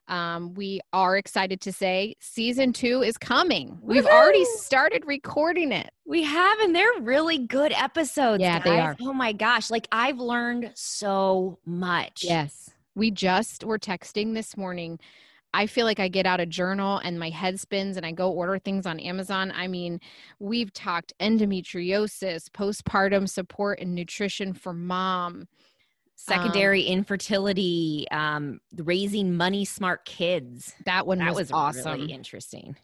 Um, 0.07 0.53
we 0.53 0.79
are 0.93 1.17
excited 1.17 1.59
to 1.61 1.73
say 1.73 2.15
season 2.19 2.71
two 2.73 3.01
is 3.01 3.17
coming. 3.17 3.77
We've 3.81 4.05
already 4.05 4.45
started 4.45 5.03
recording 5.05 5.71
it. 5.71 5.89
We 6.05 6.23
have, 6.23 6.59
and 6.59 6.73
they're 6.73 7.01
really 7.01 7.39
good 7.39 7.73
episodes. 7.73 8.41
Yeah, 8.41 8.59
they 8.59 8.79
are. 8.79 8.95
Oh 9.01 9.13
my 9.13 9.33
gosh. 9.33 9.69
Like 9.69 9.87
I've 9.91 10.19
learned 10.19 10.71
so 10.75 11.59
much. 11.65 12.23
Yes. 12.23 12.69
We 12.95 13.11
just 13.11 13.63
were 13.63 13.77
texting 13.79 14.33
this 14.33 14.55
morning. 14.55 14.99
I 15.53 15.65
feel 15.65 15.85
like 15.85 15.99
I 15.99 16.07
get 16.07 16.25
out 16.25 16.39
a 16.39 16.45
journal 16.45 16.99
and 17.03 17.19
my 17.19 17.29
head 17.29 17.59
spins 17.59 17.97
and 17.97 18.05
I 18.05 18.11
go 18.11 18.31
order 18.31 18.59
things 18.59 18.85
on 18.85 18.99
Amazon. 18.99 19.51
I 19.55 19.67
mean, 19.67 19.99
we've 20.39 20.71
talked 20.73 21.13
endometriosis, 21.19 22.49
postpartum 22.49 23.27
support 23.27 23.79
and 23.79 23.95
nutrition 23.95 24.53
for 24.53 24.73
mom, 24.73 25.47
secondary 26.17 26.85
um, 26.87 26.93
infertility, 26.93 28.05
um, 28.11 28.59
raising 28.75 29.37
money 29.37 29.63
smart 29.63 30.03
kids. 30.03 30.73
That 30.85 31.07
one 31.07 31.19
that 31.19 31.29
was, 31.29 31.37
was 31.37 31.51
awesome. 31.51 32.01
really 32.01 32.11
interesting. 32.11 32.75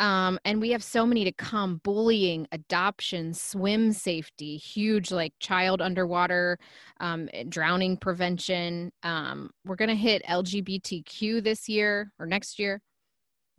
Um, 0.00 0.38
and 0.44 0.60
we 0.60 0.70
have 0.70 0.82
so 0.82 1.04
many 1.04 1.24
to 1.24 1.32
come 1.32 1.80
bullying, 1.82 2.46
adoption, 2.52 3.34
swim 3.34 3.92
safety, 3.92 4.56
huge 4.56 5.10
like 5.10 5.32
child 5.40 5.82
underwater, 5.82 6.58
um, 7.00 7.28
eh, 7.32 7.44
drowning 7.48 7.96
prevention. 7.96 8.92
Um, 9.02 9.50
we're 9.64 9.76
going 9.76 9.88
to 9.88 9.96
hit 9.96 10.24
LGBTQ 10.24 11.42
this 11.42 11.68
year 11.68 12.12
or 12.18 12.26
next 12.26 12.58
year. 12.58 12.80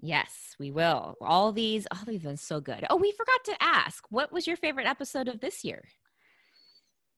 Yes, 0.02 0.56
we 0.58 0.72
will. 0.72 1.16
All 1.22 1.52
these, 1.52 1.86
all 1.92 2.06
these 2.08 2.24
been 2.24 2.38
so 2.38 2.62
good. 2.62 2.86
Oh, 2.90 2.96
we 2.96 3.12
forgot 3.12 3.44
to 3.46 3.56
ask, 3.60 4.06
what 4.10 4.32
was 4.32 4.48
your 4.48 4.56
favorite 4.56 4.88
episode 4.88 5.28
of 5.28 5.42
this 5.42 5.66
year? 5.66 5.84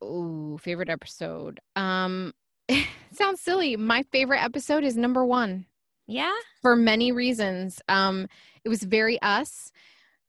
Oh, 0.02 0.58
favorite 0.58 0.90
episode. 0.90 1.60
Um, 1.76 2.34
sounds 3.12 3.42
silly. 3.42 3.76
My 3.76 4.04
favorite 4.12 4.44
episode 4.44 4.84
is 4.84 4.98
number 4.98 5.26
one. 5.26 5.66
Yeah. 6.08 6.34
For 6.62 6.76
many 6.76 7.12
reasons. 7.12 7.82
Um, 7.88 8.28
it 8.64 8.70
was 8.70 8.84
very 8.84 9.22
us. 9.22 9.72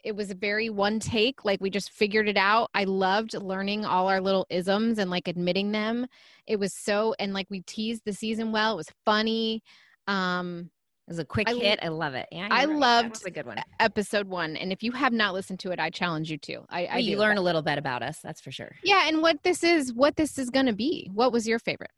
It 0.04 0.16
was 0.16 0.30
a 0.30 0.35
very 0.35 0.68
one 0.68 0.98
take. 0.98 1.44
Like 1.44 1.61
we 1.61 1.70
just 1.70 1.90
figured 1.90 2.28
it 2.28 2.37
out. 2.37 2.70
I 2.74 2.85
loved 2.85 3.35
learning 3.35 3.85
all 3.85 4.08
our 4.08 4.20
little 4.20 4.46
isms 4.50 4.98
and 4.98 5.11
like 5.11 5.28
admitting 5.28 5.72
them. 5.72 6.06
It 6.46 6.58
was 6.58 6.72
so 6.74 7.14
and 7.20 7.32
like 7.32 7.46
we 7.50 7.61
teased 7.61 8.02
the 8.04 8.12
season 8.12 8.50
well. 8.52 8.74
It 8.74 8.76
was 8.76 8.90
funny. 9.04 9.62
Um 10.08 10.70
it 11.06 11.10
was 11.10 11.18
a 11.18 11.24
quick 11.24 11.48
I, 11.48 11.54
hit. 11.54 11.80
I 11.82 11.88
love 11.88 12.14
it. 12.14 12.28
Yeah, 12.30 12.46
I 12.48 12.64
right. 12.64 12.76
loved 12.76 13.26
a 13.26 13.30
good 13.30 13.44
one. 13.44 13.58
Episode 13.80 14.28
one, 14.28 14.56
and 14.56 14.72
if 14.72 14.84
you 14.84 14.92
have 14.92 15.12
not 15.12 15.34
listened 15.34 15.58
to 15.60 15.72
it, 15.72 15.80
I 15.80 15.90
challenge 15.90 16.30
you 16.30 16.38
to. 16.38 16.64
I, 16.70 16.82
well, 16.82 16.90
I 16.92 16.98
you 16.98 17.18
learn 17.18 17.38
a 17.38 17.42
little 17.42 17.60
bit 17.62 17.76
about 17.76 18.04
us. 18.04 18.20
That's 18.22 18.40
for 18.40 18.52
sure. 18.52 18.76
Yeah, 18.84 19.08
and 19.08 19.20
what 19.20 19.42
this 19.42 19.64
is, 19.64 19.92
what 19.92 20.14
this 20.14 20.38
is 20.38 20.48
going 20.48 20.66
to 20.66 20.72
be. 20.72 21.10
What 21.12 21.32
was 21.32 21.48
your 21.48 21.58
favorite? 21.58 21.90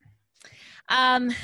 Um, 0.89 1.35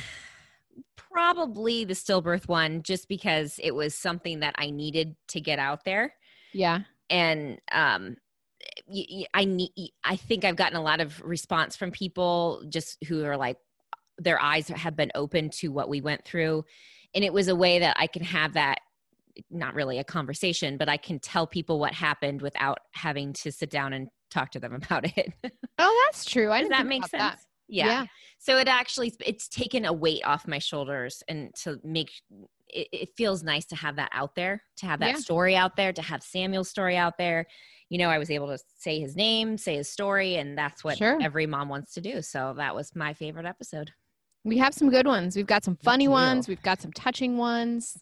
probably 0.96 1.84
the 1.84 1.92
stillbirth 1.92 2.48
one, 2.48 2.82
just 2.82 3.08
because 3.08 3.60
it 3.62 3.74
was 3.74 3.94
something 3.94 4.40
that 4.40 4.54
I 4.56 4.70
needed 4.70 5.14
to 5.28 5.40
get 5.42 5.58
out 5.58 5.84
there. 5.84 6.14
Yeah, 6.54 6.80
and 7.10 7.58
um, 7.72 8.16
I 9.34 9.44
need. 9.44 9.92
I 10.02 10.16
think 10.16 10.46
I've 10.46 10.56
gotten 10.56 10.78
a 10.78 10.82
lot 10.82 11.02
of 11.02 11.20
response 11.20 11.76
from 11.76 11.90
people 11.90 12.64
just 12.70 12.96
who 13.06 13.22
are 13.26 13.36
like, 13.36 13.58
their 14.16 14.40
eyes 14.40 14.68
have 14.68 14.96
been 14.96 15.12
open 15.14 15.50
to 15.50 15.68
what 15.68 15.90
we 15.90 16.00
went 16.00 16.24
through 16.24 16.64
and 17.14 17.24
it 17.24 17.32
was 17.32 17.48
a 17.48 17.56
way 17.56 17.78
that 17.78 17.96
i 17.98 18.06
can 18.06 18.22
have 18.22 18.54
that 18.54 18.78
not 19.50 19.74
really 19.74 19.98
a 19.98 20.04
conversation 20.04 20.76
but 20.76 20.88
i 20.88 20.96
can 20.96 21.18
tell 21.18 21.46
people 21.46 21.78
what 21.78 21.92
happened 21.92 22.42
without 22.42 22.78
having 22.92 23.32
to 23.32 23.50
sit 23.50 23.70
down 23.70 23.92
and 23.92 24.08
talk 24.30 24.50
to 24.50 24.60
them 24.60 24.74
about 24.84 25.04
it 25.16 25.32
oh 25.78 26.04
that's 26.06 26.24
true 26.24 26.50
I 26.50 26.60
does 26.60 26.70
that 26.70 26.86
make 26.86 27.06
sense 27.06 27.22
that. 27.22 27.38
Yeah. 27.68 27.86
yeah. 27.86 28.06
so 28.38 28.58
it 28.58 28.68
actually 28.68 29.14
it's 29.24 29.48
taken 29.48 29.84
a 29.84 29.92
weight 29.92 30.22
off 30.24 30.48
my 30.48 30.58
shoulders 30.58 31.22
and 31.28 31.54
to 31.62 31.78
make 31.84 32.10
it, 32.68 32.88
it 32.92 33.08
feels 33.16 33.42
nice 33.42 33.64
to 33.66 33.76
have 33.76 33.96
that 33.96 34.10
out 34.12 34.34
there 34.34 34.62
to 34.78 34.86
have 34.86 35.00
that 35.00 35.10
yeah. 35.10 35.16
story 35.16 35.56
out 35.56 35.76
there 35.76 35.92
to 35.92 36.02
have 36.02 36.22
samuel's 36.22 36.68
story 36.68 36.96
out 36.96 37.16
there 37.16 37.46
you 37.88 37.98
know 37.98 38.08
i 38.08 38.18
was 38.18 38.30
able 38.30 38.48
to 38.48 38.58
say 38.76 38.98
his 38.98 39.14
name 39.14 39.56
say 39.56 39.76
his 39.76 39.88
story 39.88 40.36
and 40.36 40.58
that's 40.58 40.82
what 40.82 40.98
sure. 40.98 41.18
every 41.22 41.46
mom 41.46 41.68
wants 41.68 41.94
to 41.94 42.00
do 42.00 42.20
so 42.22 42.54
that 42.56 42.74
was 42.74 42.94
my 42.96 43.12
favorite 43.14 43.46
episode 43.46 43.92
we 44.44 44.58
have 44.58 44.74
some 44.74 44.90
good 44.90 45.06
ones. 45.06 45.36
We've 45.36 45.46
got 45.46 45.64
some 45.64 45.76
funny 45.76 46.08
ones. 46.08 46.48
We've 46.48 46.62
got 46.62 46.80
some 46.80 46.92
touching 46.92 47.36
ones. 47.36 47.98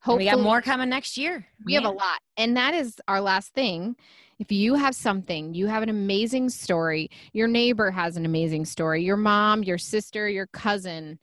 Hopefully, 0.00 0.24
we 0.24 0.30
got 0.30 0.40
more 0.40 0.60
coming 0.60 0.88
next 0.88 1.16
year. 1.16 1.46
We 1.64 1.74
yeah. 1.74 1.80
have 1.80 1.90
a 1.90 1.94
lot. 1.94 2.18
And 2.36 2.56
that 2.56 2.74
is 2.74 2.96
our 3.06 3.20
last 3.20 3.54
thing. 3.54 3.94
If 4.38 4.50
you 4.50 4.74
have 4.74 4.96
something, 4.96 5.54
you 5.54 5.68
have 5.68 5.84
an 5.84 5.88
amazing 5.88 6.48
story, 6.48 7.08
your 7.32 7.46
neighbor 7.46 7.90
has 7.92 8.16
an 8.16 8.24
amazing 8.24 8.64
story, 8.64 9.04
your 9.04 9.16
mom, 9.16 9.62
your 9.62 9.78
sister, 9.78 10.28
your 10.28 10.48
cousin, 10.48 11.20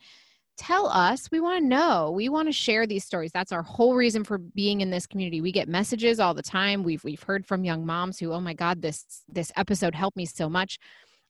tell 0.60 0.88
us. 0.88 1.30
We 1.32 1.40
want 1.40 1.64
to 1.64 1.68
know. 1.68 2.12
We 2.12 2.30
want 2.30 2.48
to 2.48 2.52
share 2.52 2.86
these 2.86 3.06
stories. 3.06 3.32
That's 3.34 3.52
our 3.52 3.64
whole 3.64 3.96
reason 3.96 4.24
for 4.24 4.38
being 4.38 4.82
in 4.82 4.90
this 4.90 5.08
community. 5.08 5.42
We 5.42 5.52
get 5.52 5.68
messages 5.68 6.20
all 6.20 6.34
the 6.34 6.44
time. 6.44 6.84
We've 6.84 7.04
we've 7.04 7.24
heard 7.24 7.46
from 7.46 7.64
young 7.64 7.86
moms 7.86 8.20
who, 8.20 8.32
"Oh 8.34 8.42
my 8.42 8.54
god, 8.54 8.82
this 8.82 9.24
this 9.28 9.52
episode 9.56 9.96
helped 9.96 10.18
me 10.18 10.26
so 10.26 10.50
much." 10.50 10.78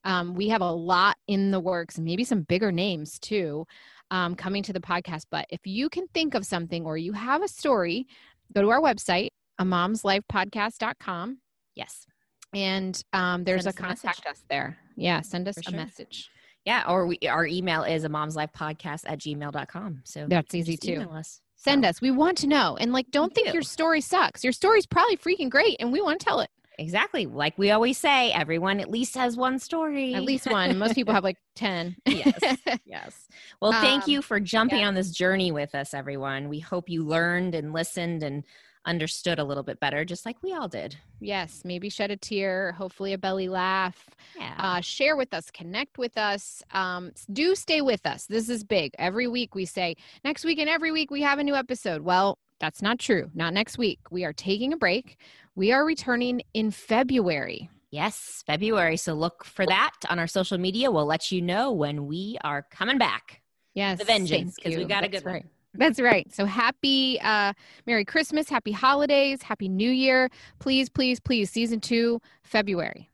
Um, 0.04 0.34
we 0.34 0.48
have 0.48 0.62
a 0.62 0.70
lot 0.70 1.16
in 1.26 1.50
the 1.50 1.60
works, 1.60 1.98
maybe 1.98 2.24
some 2.24 2.42
bigger 2.42 2.72
names 2.72 3.18
too, 3.18 3.66
um, 4.10 4.34
coming 4.34 4.62
to 4.64 4.72
the 4.72 4.80
podcast. 4.80 5.26
But 5.30 5.46
if 5.50 5.60
you 5.64 5.88
can 5.88 6.06
think 6.08 6.34
of 6.34 6.46
something 6.46 6.84
or 6.84 6.96
you 6.96 7.12
have 7.12 7.42
a 7.42 7.48
story, 7.48 8.06
go 8.54 8.62
to 8.62 8.70
our 8.70 8.80
website, 8.80 9.30
a 9.58 9.64
mom's 9.64 10.04
life 10.04 10.22
momslifepodcast.com. 10.32 11.38
Yes. 11.74 12.06
And 12.52 13.00
um, 13.12 13.44
there's 13.44 13.66
a 13.66 13.72
contact 13.72 14.26
us 14.26 14.42
there. 14.48 14.78
Yeah, 14.96 15.20
send 15.20 15.46
us 15.48 15.56
For 15.62 15.70
a 15.70 15.76
message. 15.76 16.30
Yeah, 16.64 16.84
or 16.88 17.06
we, 17.06 17.18
our 17.28 17.46
email 17.46 17.84
is 17.84 18.04
a 18.04 18.08
mom's 18.08 18.36
life 18.36 18.50
podcast 18.52 19.04
at 19.06 19.18
gmail.com. 19.20 20.02
So 20.04 20.26
that's 20.28 20.54
easy 20.54 20.76
too. 20.76 21.06
Us. 21.12 21.40
Send 21.56 21.84
so. 21.84 21.88
us. 21.88 22.00
We 22.00 22.10
want 22.10 22.38
to 22.38 22.46
know. 22.46 22.76
And 22.78 22.92
like, 22.92 23.10
don't 23.10 23.34
think 23.34 23.52
your 23.52 23.62
story 23.62 24.00
sucks. 24.00 24.42
Your 24.42 24.52
story's 24.52 24.86
probably 24.86 25.16
freaking 25.16 25.48
great 25.48 25.76
and 25.78 25.92
we 25.92 26.00
want 26.00 26.18
to 26.20 26.24
tell 26.24 26.40
it. 26.40 26.50
Exactly. 26.80 27.26
Like 27.26 27.58
we 27.58 27.70
always 27.72 27.98
say, 27.98 28.32
everyone 28.32 28.80
at 28.80 28.90
least 28.90 29.14
has 29.14 29.36
one 29.36 29.58
story. 29.58 30.14
At 30.14 30.22
least 30.22 30.50
one. 30.50 30.78
Most 30.78 30.94
people 30.94 31.12
have 31.12 31.22
like 31.22 31.36
10. 31.56 31.96
yes. 32.06 32.40
Yes. 32.86 33.28
Well, 33.60 33.72
thank 33.72 34.04
um, 34.04 34.10
you 34.10 34.22
for 34.22 34.40
jumping 34.40 34.80
yeah. 34.80 34.88
on 34.88 34.94
this 34.94 35.10
journey 35.10 35.52
with 35.52 35.74
us, 35.74 35.94
everyone. 35.94 36.48
We 36.48 36.58
hope 36.58 36.88
you 36.88 37.04
learned 37.04 37.54
and 37.54 37.72
listened 37.72 38.22
and 38.22 38.44
understood 38.86 39.38
a 39.38 39.44
little 39.44 39.62
bit 39.62 39.78
better, 39.78 40.04
just 40.04 40.24
like 40.24 40.42
we 40.42 40.52
all 40.54 40.66
did. 40.66 40.96
Yes. 41.20 41.62
Maybe 41.64 41.90
shed 41.90 42.10
a 42.10 42.16
tear, 42.16 42.72
hopefully 42.72 43.12
a 43.12 43.18
belly 43.18 43.48
laugh. 43.48 44.08
Yeah. 44.36 44.54
Uh, 44.58 44.80
share 44.80 45.16
with 45.16 45.34
us, 45.34 45.50
connect 45.50 45.98
with 45.98 46.16
us. 46.16 46.62
Um, 46.72 47.12
do 47.32 47.54
stay 47.54 47.82
with 47.82 48.06
us. 48.06 48.24
This 48.26 48.48
is 48.48 48.64
big. 48.64 48.92
Every 48.98 49.28
week 49.28 49.54
we 49.54 49.66
say, 49.66 49.96
next 50.24 50.44
week 50.44 50.58
and 50.58 50.68
every 50.68 50.92
week 50.92 51.10
we 51.10 51.20
have 51.20 51.38
a 51.38 51.44
new 51.44 51.54
episode. 51.54 52.00
Well, 52.00 52.38
that's 52.60 52.82
not 52.82 52.98
true. 52.98 53.30
Not 53.34 53.54
next 53.54 53.78
week. 53.78 54.00
We 54.10 54.24
are 54.24 54.32
taking 54.32 54.72
a 54.72 54.76
break. 54.76 55.16
We 55.54 55.72
are 55.72 55.84
returning 55.84 56.42
in 56.54 56.70
February. 56.70 57.70
Yes, 57.90 58.44
February. 58.46 58.96
So 58.96 59.14
look 59.14 59.44
for 59.44 59.66
that 59.66 59.94
on 60.08 60.18
our 60.20 60.28
social 60.28 60.58
media. 60.58 60.90
We'll 60.90 61.06
let 61.06 61.32
you 61.32 61.42
know 61.42 61.72
when 61.72 62.06
we 62.06 62.38
are 62.44 62.62
coming 62.70 62.98
back. 62.98 63.40
Yes. 63.74 63.98
The 63.98 64.04
vengeance, 64.04 64.54
because 64.54 64.76
we 64.76 64.84
got 64.84 65.02
That's 65.02 65.06
a 65.06 65.20
good 65.20 65.26
right. 65.26 65.42
one. 65.42 65.50
That's 65.74 66.00
right. 66.00 66.32
So 66.34 66.44
happy 66.44 67.20
uh 67.20 67.52
Merry 67.86 68.04
Christmas, 68.04 68.48
happy 68.48 68.72
holidays, 68.72 69.42
happy 69.42 69.68
New 69.68 69.90
Year. 69.90 70.28
Please, 70.58 70.88
please, 70.88 71.20
please, 71.20 71.50
season 71.50 71.80
two, 71.80 72.20
February. 72.42 73.08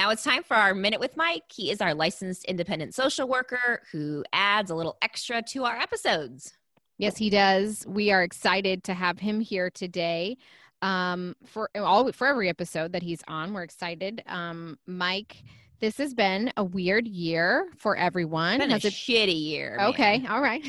Now 0.00 0.08
it's 0.08 0.24
time 0.24 0.42
for 0.42 0.56
our 0.56 0.74
Minute 0.74 0.98
with 0.98 1.14
Mike. 1.14 1.42
He 1.52 1.70
is 1.70 1.82
our 1.82 1.92
licensed 1.92 2.46
independent 2.46 2.94
social 2.94 3.28
worker 3.28 3.82
who 3.92 4.24
adds 4.32 4.70
a 4.70 4.74
little 4.74 4.96
extra 5.02 5.42
to 5.42 5.64
our 5.66 5.76
episodes. 5.76 6.54
Yes, 6.96 7.18
he 7.18 7.28
does. 7.28 7.84
We 7.86 8.10
are 8.10 8.22
excited 8.22 8.82
to 8.84 8.94
have 8.94 9.18
him 9.18 9.40
here 9.40 9.68
today 9.68 10.38
um, 10.80 11.36
for 11.44 11.68
all 11.76 12.10
for 12.12 12.26
every 12.26 12.48
episode 12.48 12.92
that 12.92 13.02
he's 13.02 13.20
on. 13.28 13.52
We're 13.52 13.62
excited. 13.62 14.22
Um, 14.26 14.78
Mike, 14.86 15.44
this 15.80 15.98
has 15.98 16.14
been 16.14 16.50
a 16.56 16.64
weird 16.64 17.06
year 17.06 17.68
for 17.76 17.94
everyone. 17.94 18.54
It's 18.54 18.64
been 18.64 18.70
has 18.70 18.84
a 18.86 18.88
it... 18.88 18.94
shitty 18.94 19.38
year. 19.38 19.76
Okay, 19.82 20.24
all 20.30 20.40
right. 20.40 20.66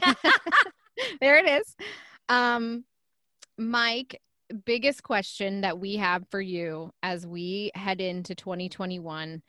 there 1.22 1.38
it 1.38 1.48
is. 1.48 1.74
Um, 2.28 2.84
Mike, 3.58 4.20
biggest 4.54 5.04
question 5.04 5.62
that 5.62 5.80
we 5.80 5.96
have 5.98 6.28
for 6.30 6.42
you 6.42 6.92
as 7.04 7.26
we 7.26 7.72
head 7.76 8.02
into 8.02 8.36
2021 8.36 9.42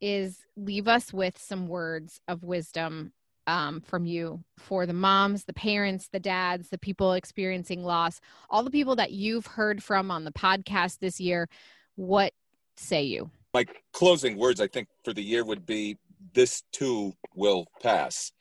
is 0.00 0.38
leave 0.56 0.88
us 0.88 1.12
with 1.12 1.38
some 1.38 1.68
words 1.68 2.20
of 2.28 2.42
wisdom 2.42 3.12
um, 3.46 3.80
from 3.80 4.06
you 4.06 4.42
for 4.58 4.86
the 4.86 4.92
moms, 4.92 5.44
the 5.44 5.52
parents, 5.52 6.08
the 6.12 6.20
dads, 6.20 6.68
the 6.68 6.78
people 6.78 7.12
experiencing 7.12 7.82
loss, 7.82 8.20
all 8.48 8.62
the 8.62 8.70
people 8.70 8.96
that 8.96 9.12
you've 9.12 9.46
heard 9.46 9.82
from 9.82 10.10
on 10.10 10.24
the 10.24 10.32
podcast 10.32 10.98
this 10.98 11.20
year. 11.20 11.48
What 11.96 12.32
say 12.76 13.02
you? 13.02 13.30
My 13.52 13.66
closing 13.92 14.36
words, 14.36 14.60
I 14.60 14.66
think, 14.66 14.88
for 15.04 15.12
the 15.12 15.22
year 15.22 15.44
would 15.44 15.66
be 15.66 15.98
this 16.32 16.62
too 16.72 17.12
will 17.34 17.66
pass. 17.82 18.32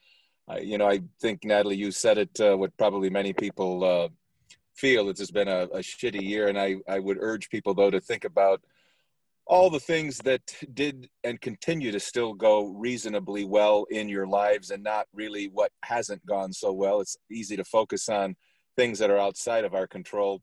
Uh, 0.49 0.57
you 0.57 0.77
know, 0.77 0.87
I 0.87 1.01
think, 1.21 1.43
Natalie, 1.43 1.77
you 1.77 1.91
said 1.91 2.17
it, 2.17 2.39
uh, 2.39 2.55
what 2.57 2.75
probably 2.77 3.09
many 3.09 3.33
people 3.33 3.83
uh, 3.83 4.07
feel 4.75 5.09
it's 5.09 5.19
just 5.19 5.33
been 5.33 5.47
a, 5.47 5.63
a 5.65 5.79
shitty 5.79 6.21
year. 6.21 6.47
And 6.47 6.59
I, 6.59 6.77
I 6.87 6.99
would 6.99 7.17
urge 7.19 7.49
people, 7.49 7.73
though, 7.73 7.91
to 7.91 8.01
think 8.01 8.25
about 8.25 8.61
all 9.45 9.69
the 9.69 9.79
things 9.79 10.19
that 10.19 10.41
did 10.73 11.09
and 11.23 11.39
continue 11.41 11.91
to 11.91 11.99
still 11.99 12.33
go 12.33 12.67
reasonably 12.67 13.43
well 13.43 13.85
in 13.89 14.07
your 14.07 14.25
lives 14.25 14.71
and 14.71 14.83
not 14.83 15.05
really 15.13 15.47
what 15.47 15.71
hasn't 15.83 16.25
gone 16.25 16.53
so 16.53 16.71
well. 16.71 17.01
It's 17.01 17.17
easy 17.29 17.57
to 17.57 17.63
focus 17.65 18.07
on 18.07 18.35
things 18.77 18.99
that 18.99 19.11
are 19.11 19.19
outside 19.19 19.65
of 19.65 19.73
our 19.73 19.85
control 19.85 20.41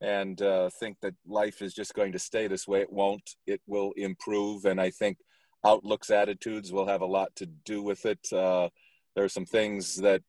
and 0.00 0.40
uh, 0.42 0.70
think 0.80 0.96
that 1.02 1.14
life 1.26 1.62
is 1.62 1.74
just 1.74 1.94
going 1.94 2.12
to 2.12 2.18
stay 2.18 2.48
this 2.48 2.66
way. 2.66 2.80
It 2.80 2.92
won't, 2.92 3.36
it 3.46 3.60
will 3.66 3.92
improve. 3.96 4.64
And 4.64 4.80
I 4.80 4.90
think 4.90 5.18
outlooks, 5.64 6.10
attitudes 6.10 6.72
will 6.72 6.86
have 6.86 7.02
a 7.02 7.06
lot 7.06 7.34
to 7.36 7.46
do 7.46 7.82
with 7.82 8.04
it. 8.06 8.32
Uh, 8.32 8.70
there 9.14 9.24
are 9.24 9.28
some 9.28 9.46
things 9.46 9.96
that 9.96 10.22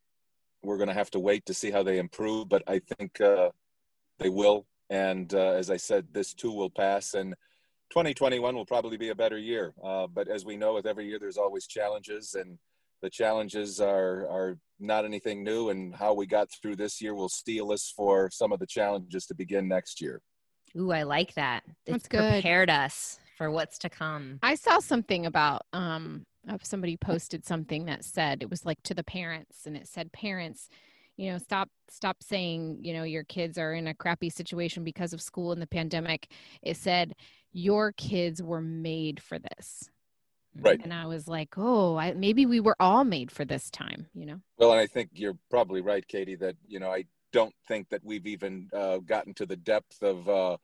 we're 0.64 0.78
going 0.78 0.90
to 0.90 0.94
have 0.94 1.12
to 1.12 1.20
wait 1.20 1.46
to 1.46 1.54
see 1.54 1.72
how 1.72 1.84
they 1.84 1.98
improve, 1.98 2.50
but 2.50 2.64
I 2.68 2.80
think 2.80 3.20
uh, 3.22 3.50
they 4.20 4.30
will. 4.30 4.66
And 4.90 5.34
uh, 5.34 5.52
as 5.52 5.70
I 5.70 5.78
said, 5.78 6.08
this 6.12 6.34
too 6.34 6.52
will 6.52 6.70
pass. 6.70 7.14
And 7.14 7.34
2021 7.92 8.56
will 8.56 8.66
probably 8.66 8.98
be 8.98 9.10
a 9.10 9.16
better 9.16 9.38
year. 9.38 9.74
Uh, 9.84 10.08
but 10.08 10.28
as 10.28 10.46
we 10.46 10.58
know, 10.58 10.74
with 10.74 10.86
every 10.86 11.08
year, 11.08 11.20
there's 11.20 11.38
always 11.38 11.68
challenges, 11.68 12.36
and 12.36 12.58
the 13.02 13.10
challenges 13.10 13.80
are 13.82 14.28
are 14.30 14.58
not 14.80 15.06
anything 15.06 15.44
new. 15.44 15.70
And 15.70 15.96
how 15.96 16.14
we 16.14 16.26
got 16.26 16.50
through 16.62 16.76
this 16.76 17.02
year 17.02 17.16
will 17.16 17.30
steel 17.30 17.72
us 17.72 17.94
for 17.96 18.30
some 18.32 18.52
of 18.52 18.60
the 18.60 18.68
challenges 18.68 19.26
to 19.28 19.36
begin 19.36 19.68
next 19.68 20.02
year. 20.02 20.22
Ooh, 20.78 20.92
I 20.92 21.04
like 21.04 21.34
that. 21.36 21.64
That's 21.86 21.98
It's 21.98 22.08
good. 22.08 22.32
prepared 22.32 22.70
us 22.70 23.20
for 23.38 23.52
what's 23.52 23.78
to 23.80 23.90
come. 23.90 24.40
I 24.44 24.56
saw 24.56 24.80
something 24.80 25.26
about 25.26 25.64
um 25.74 26.16
of 26.16 26.26
somebody 26.64 26.98
posted 26.98 27.46
something 27.46 27.86
that 27.86 28.04
said 28.04 28.42
it 28.42 28.50
was 28.50 28.66
like 28.66 28.82
to 28.84 28.94
the 28.94 29.04
parents 29.04 29.66
and 29.66 29.76
it 29.76 29.88
said 29.88 30.12
parents 30.12 30.70
you 31.18 31.32
know 31.32 31.38
stop 31.38 31.70
stop 31.90 32.24
saying 32.24 32.78
you 32.82 32.94
know 32.94 33.04
your 33.04 33.24
kids 33.24 33.58
are 33.58 33.74
in 33.74 33.88
a 33.88 33.94
crappy 33.94 34.30
situation 34.30 34.84
because 34.84 35.14
of 35.14 35.22
school 35.22 35.52
and 35.52 35.62
the 35.62 35.68
pandemic 35.68 36.28
it 36.62 36.78
said 36.78 37.14
your 37.52 37.92
kids 37.92 38.42
were 38.42 38.62
made 38.62 39.22
for 39.22 39.38
this 39.40 39.90
Right. 40.60 40.82
and 40.84 40.94
i 40.94 41.06
was 41.06 41.28
like 41.28 41.54
oh 41.58 41.96
I, 41.96 42.14
maybe 42.14 42.46
we 42.46 42.60
were 42.60 42.76
all 42.80 43.04
made 43.04 43.32
for 43.32 43.46
this 43.46 43.70
time 43.70 44.08
you 44.14 44.26
know 44.26 44.42
Well, 44.58 44.72
and 44.72 44.82
I 44.82 44.88
think 44.88 45.10
you're 45.14 45.38
probably 45.50 45.82
right, 45.82 46.06
Katie, 46.08 46.36
that, 46.36 46.56
you 46.68 46.80
know, 46.80 46.92
I 46.92 47.06
don't 47.32 47.56
think 47.68 47.88
that 47.90 48.04
we've 48.04 48.28
even 48.28 48.70
uh, 48.74 48.98
gotten 48.98 49.34
to 49.36 49.46
the 49.46 49.56
depth 49.56 50.04
of 50.04 50.28
uh, 50.28 50.58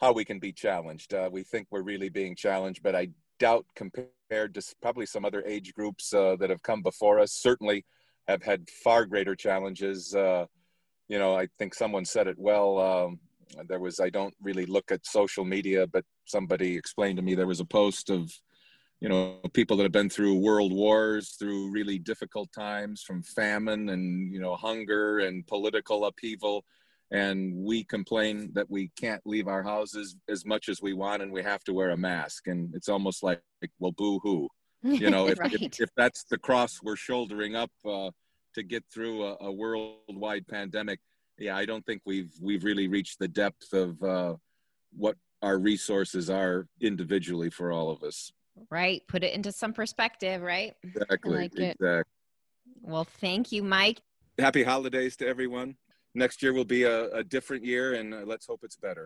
how 0.00 0.12
we 0.12 0.24
can 0.24 0.38
be 0.38 0.52
challenged. 0.52 1.14
Uh, 1.14 1.30
we 1.32 1.42
think 1.42 1.68
we're 1.70 1.82
really 1.82 2.10
being 2.10 2.36
challenged, 2.36 2.82
but 2.82 2.94
I 2.94 3.08
doubt 3.38 3.66
compared 3.74 4.54
to 4.54 4.62
probably 4.80 5.06
some 5.06 5.24
other 5.24 5.42
age 5.46 5.74
groups 5.74 6.12
uh, 6.12 6.36
that 6.36 6.50
have 6.50 6.62
come 6.62 6.82
before 6.82 7.18
us, 7.20 7.32
certainly 7.32 7.84
have 8.28 8.42
had 8.42 8.68
far 8.82 9.04
greater 9.04 9.34
challenges. 9.34 10.14
Uh, 10.14 10.46
you 11.08 11.18
know, 11.18 11.36
I 11.36 11.48
think 11.58 11.74
someone 11.74 12.04
said 12.04 12.26
it 12.26 12.38
well. 12.38 12.78
Um, 12.78 13.20
there 13.68 13.80
was, 13.80 14.00
I 14.00 14.10
don't 14.10 14.34
really 14.42 14.66
look 14.66 14.90
at 14.90 15.06
social 15.06 15.44
media, 15.44 15.86
but 15.86 16.04
somebody 16.24 16.76
explained 16.76 17.16
to 17.16 17.22
me 17.22 17.34
there 17.34 17.46
was 17.46 17.60
a 17.60 17.66
post 17.66 18.10
of, 18.10 18.32
you 19.00 19.10
know 19.10 19.38
people 19.52 19.76
that 19.76 19.82
have 19.82 19.92
been 19.92 20.08
through 20.08 20.34
world 20.34 20.72
wars 20.72 21.36
through 21.38 21.70
really 21.70 21.98
difficult 21.98 22.50
times 22.52 23.02
from 23.02 23.22
famine 23.22 23.90
and 23.90 24.32
you 24.32 24.40
know 24.40 24.54
hunger 24.56 25.18
and 25.18 25.46
political 25.46 26.06
upheaval 26.06 26.64
and 27.14 27.54
we 27.54 27.84
complain 27.84 28.50
that 28.54 28.68
we 28.68 28.90
can't 28.98 29.22
leave 29.24 29.46
our 29.46 29.62
houses 29.62 30.16
as 30.28 30.44
much 30.44 30.68
as 30.68 30.82
we 30.82 30.92
want 30.92 31.22
and 31.22 31.30
we 31.32 31.42
have 31.42 31.62
to 31.62 31.72
wear 31.72 31.90
a 31.90 31.96
mask 31.96 32.48
and 32.48 32.74
it's 32.74 32.88
almost 32.88 33.22
like 33.22 33.40
well 33.78 33.92
boo 33.92 34.18
hoo 34.22 34.48
you 34.82 35.10
know 35.10 35.28
if, 35.32 35.38
right 35.38 35.54
if, 35.54 35.80
if 35.80 35.90
that's 35.96 36.24
the 36.24 36.38
cross 36.38 36.80
we're 36.82 36.96
shouldering 36.96 37.54
up 37.54 37.70
uh, 37.88 38.10
to 38.54 38.62
get 38.62 38.84
through 38.92 39.24
a, 39.24 39.36
a 39.42 39.52
worldwide 39.52 40.46
pandemic 40.48 40.98
yeah 41.38 41.56
i 41.56 41.64
don't 41.64 41.86
think 41.86 42.02
we've 42.04 42.32
we've 42.42 42.64
really 42.64 42.88
reached 42.88 43.18
the 43.20 43.28
depth 43.28 43.72
of 43.72 44.02
uh, 44.02 44.34
what 44.92 45.16
our 45.40 45.58
resources 45.58 46.28
are 46.28 46.66
individually 46.80 47.48
for 47.48 47.70
all 47.70 47.90
of 47.90 48.02
us 48.02 48.32
Right. 48.70 49.02
Put 49.08 49.24
it 49.24 49.34
into 49.34 49.52
some 49.52 49.72
perspective, 49.72 50.40
right? 50.40 50.74
Exactly. 50.82 51.36
like 51.36 51.58
it. 51.58 51.76
exactly. 51.80 52.12
Well, 52.82 53.04
thank 53.04 53.52
you, 53.52 53.62
Mike. 53.62 54.00
Happy 54.38 54.62
holidays 54.62 55.16
to 55.16 55.26
everyone. 55.26 55.76
Next 56.14 56.42
year 56.42 56.52
will 56.52 56.64
be 56.64 56.84
a, 56.84 57.10
a 57.10 57.24
different 57.24 57.64
year, 57.64 57.94
and 57.94 58.14
uh, 58.14 58.22
let's 58.24 58.46
hope 58.46 58.60
it's 58.62 58.76
better. 58.76 59.04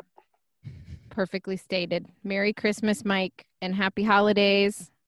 perfectly 1.11 1.57
stated 1.57 2.07
merry 2.23 2.53
christmas 2.53 3.05
mike 3.05 3.47
and 3.61 3.75
happy 3.75 4.05
holidays 4.05 4.91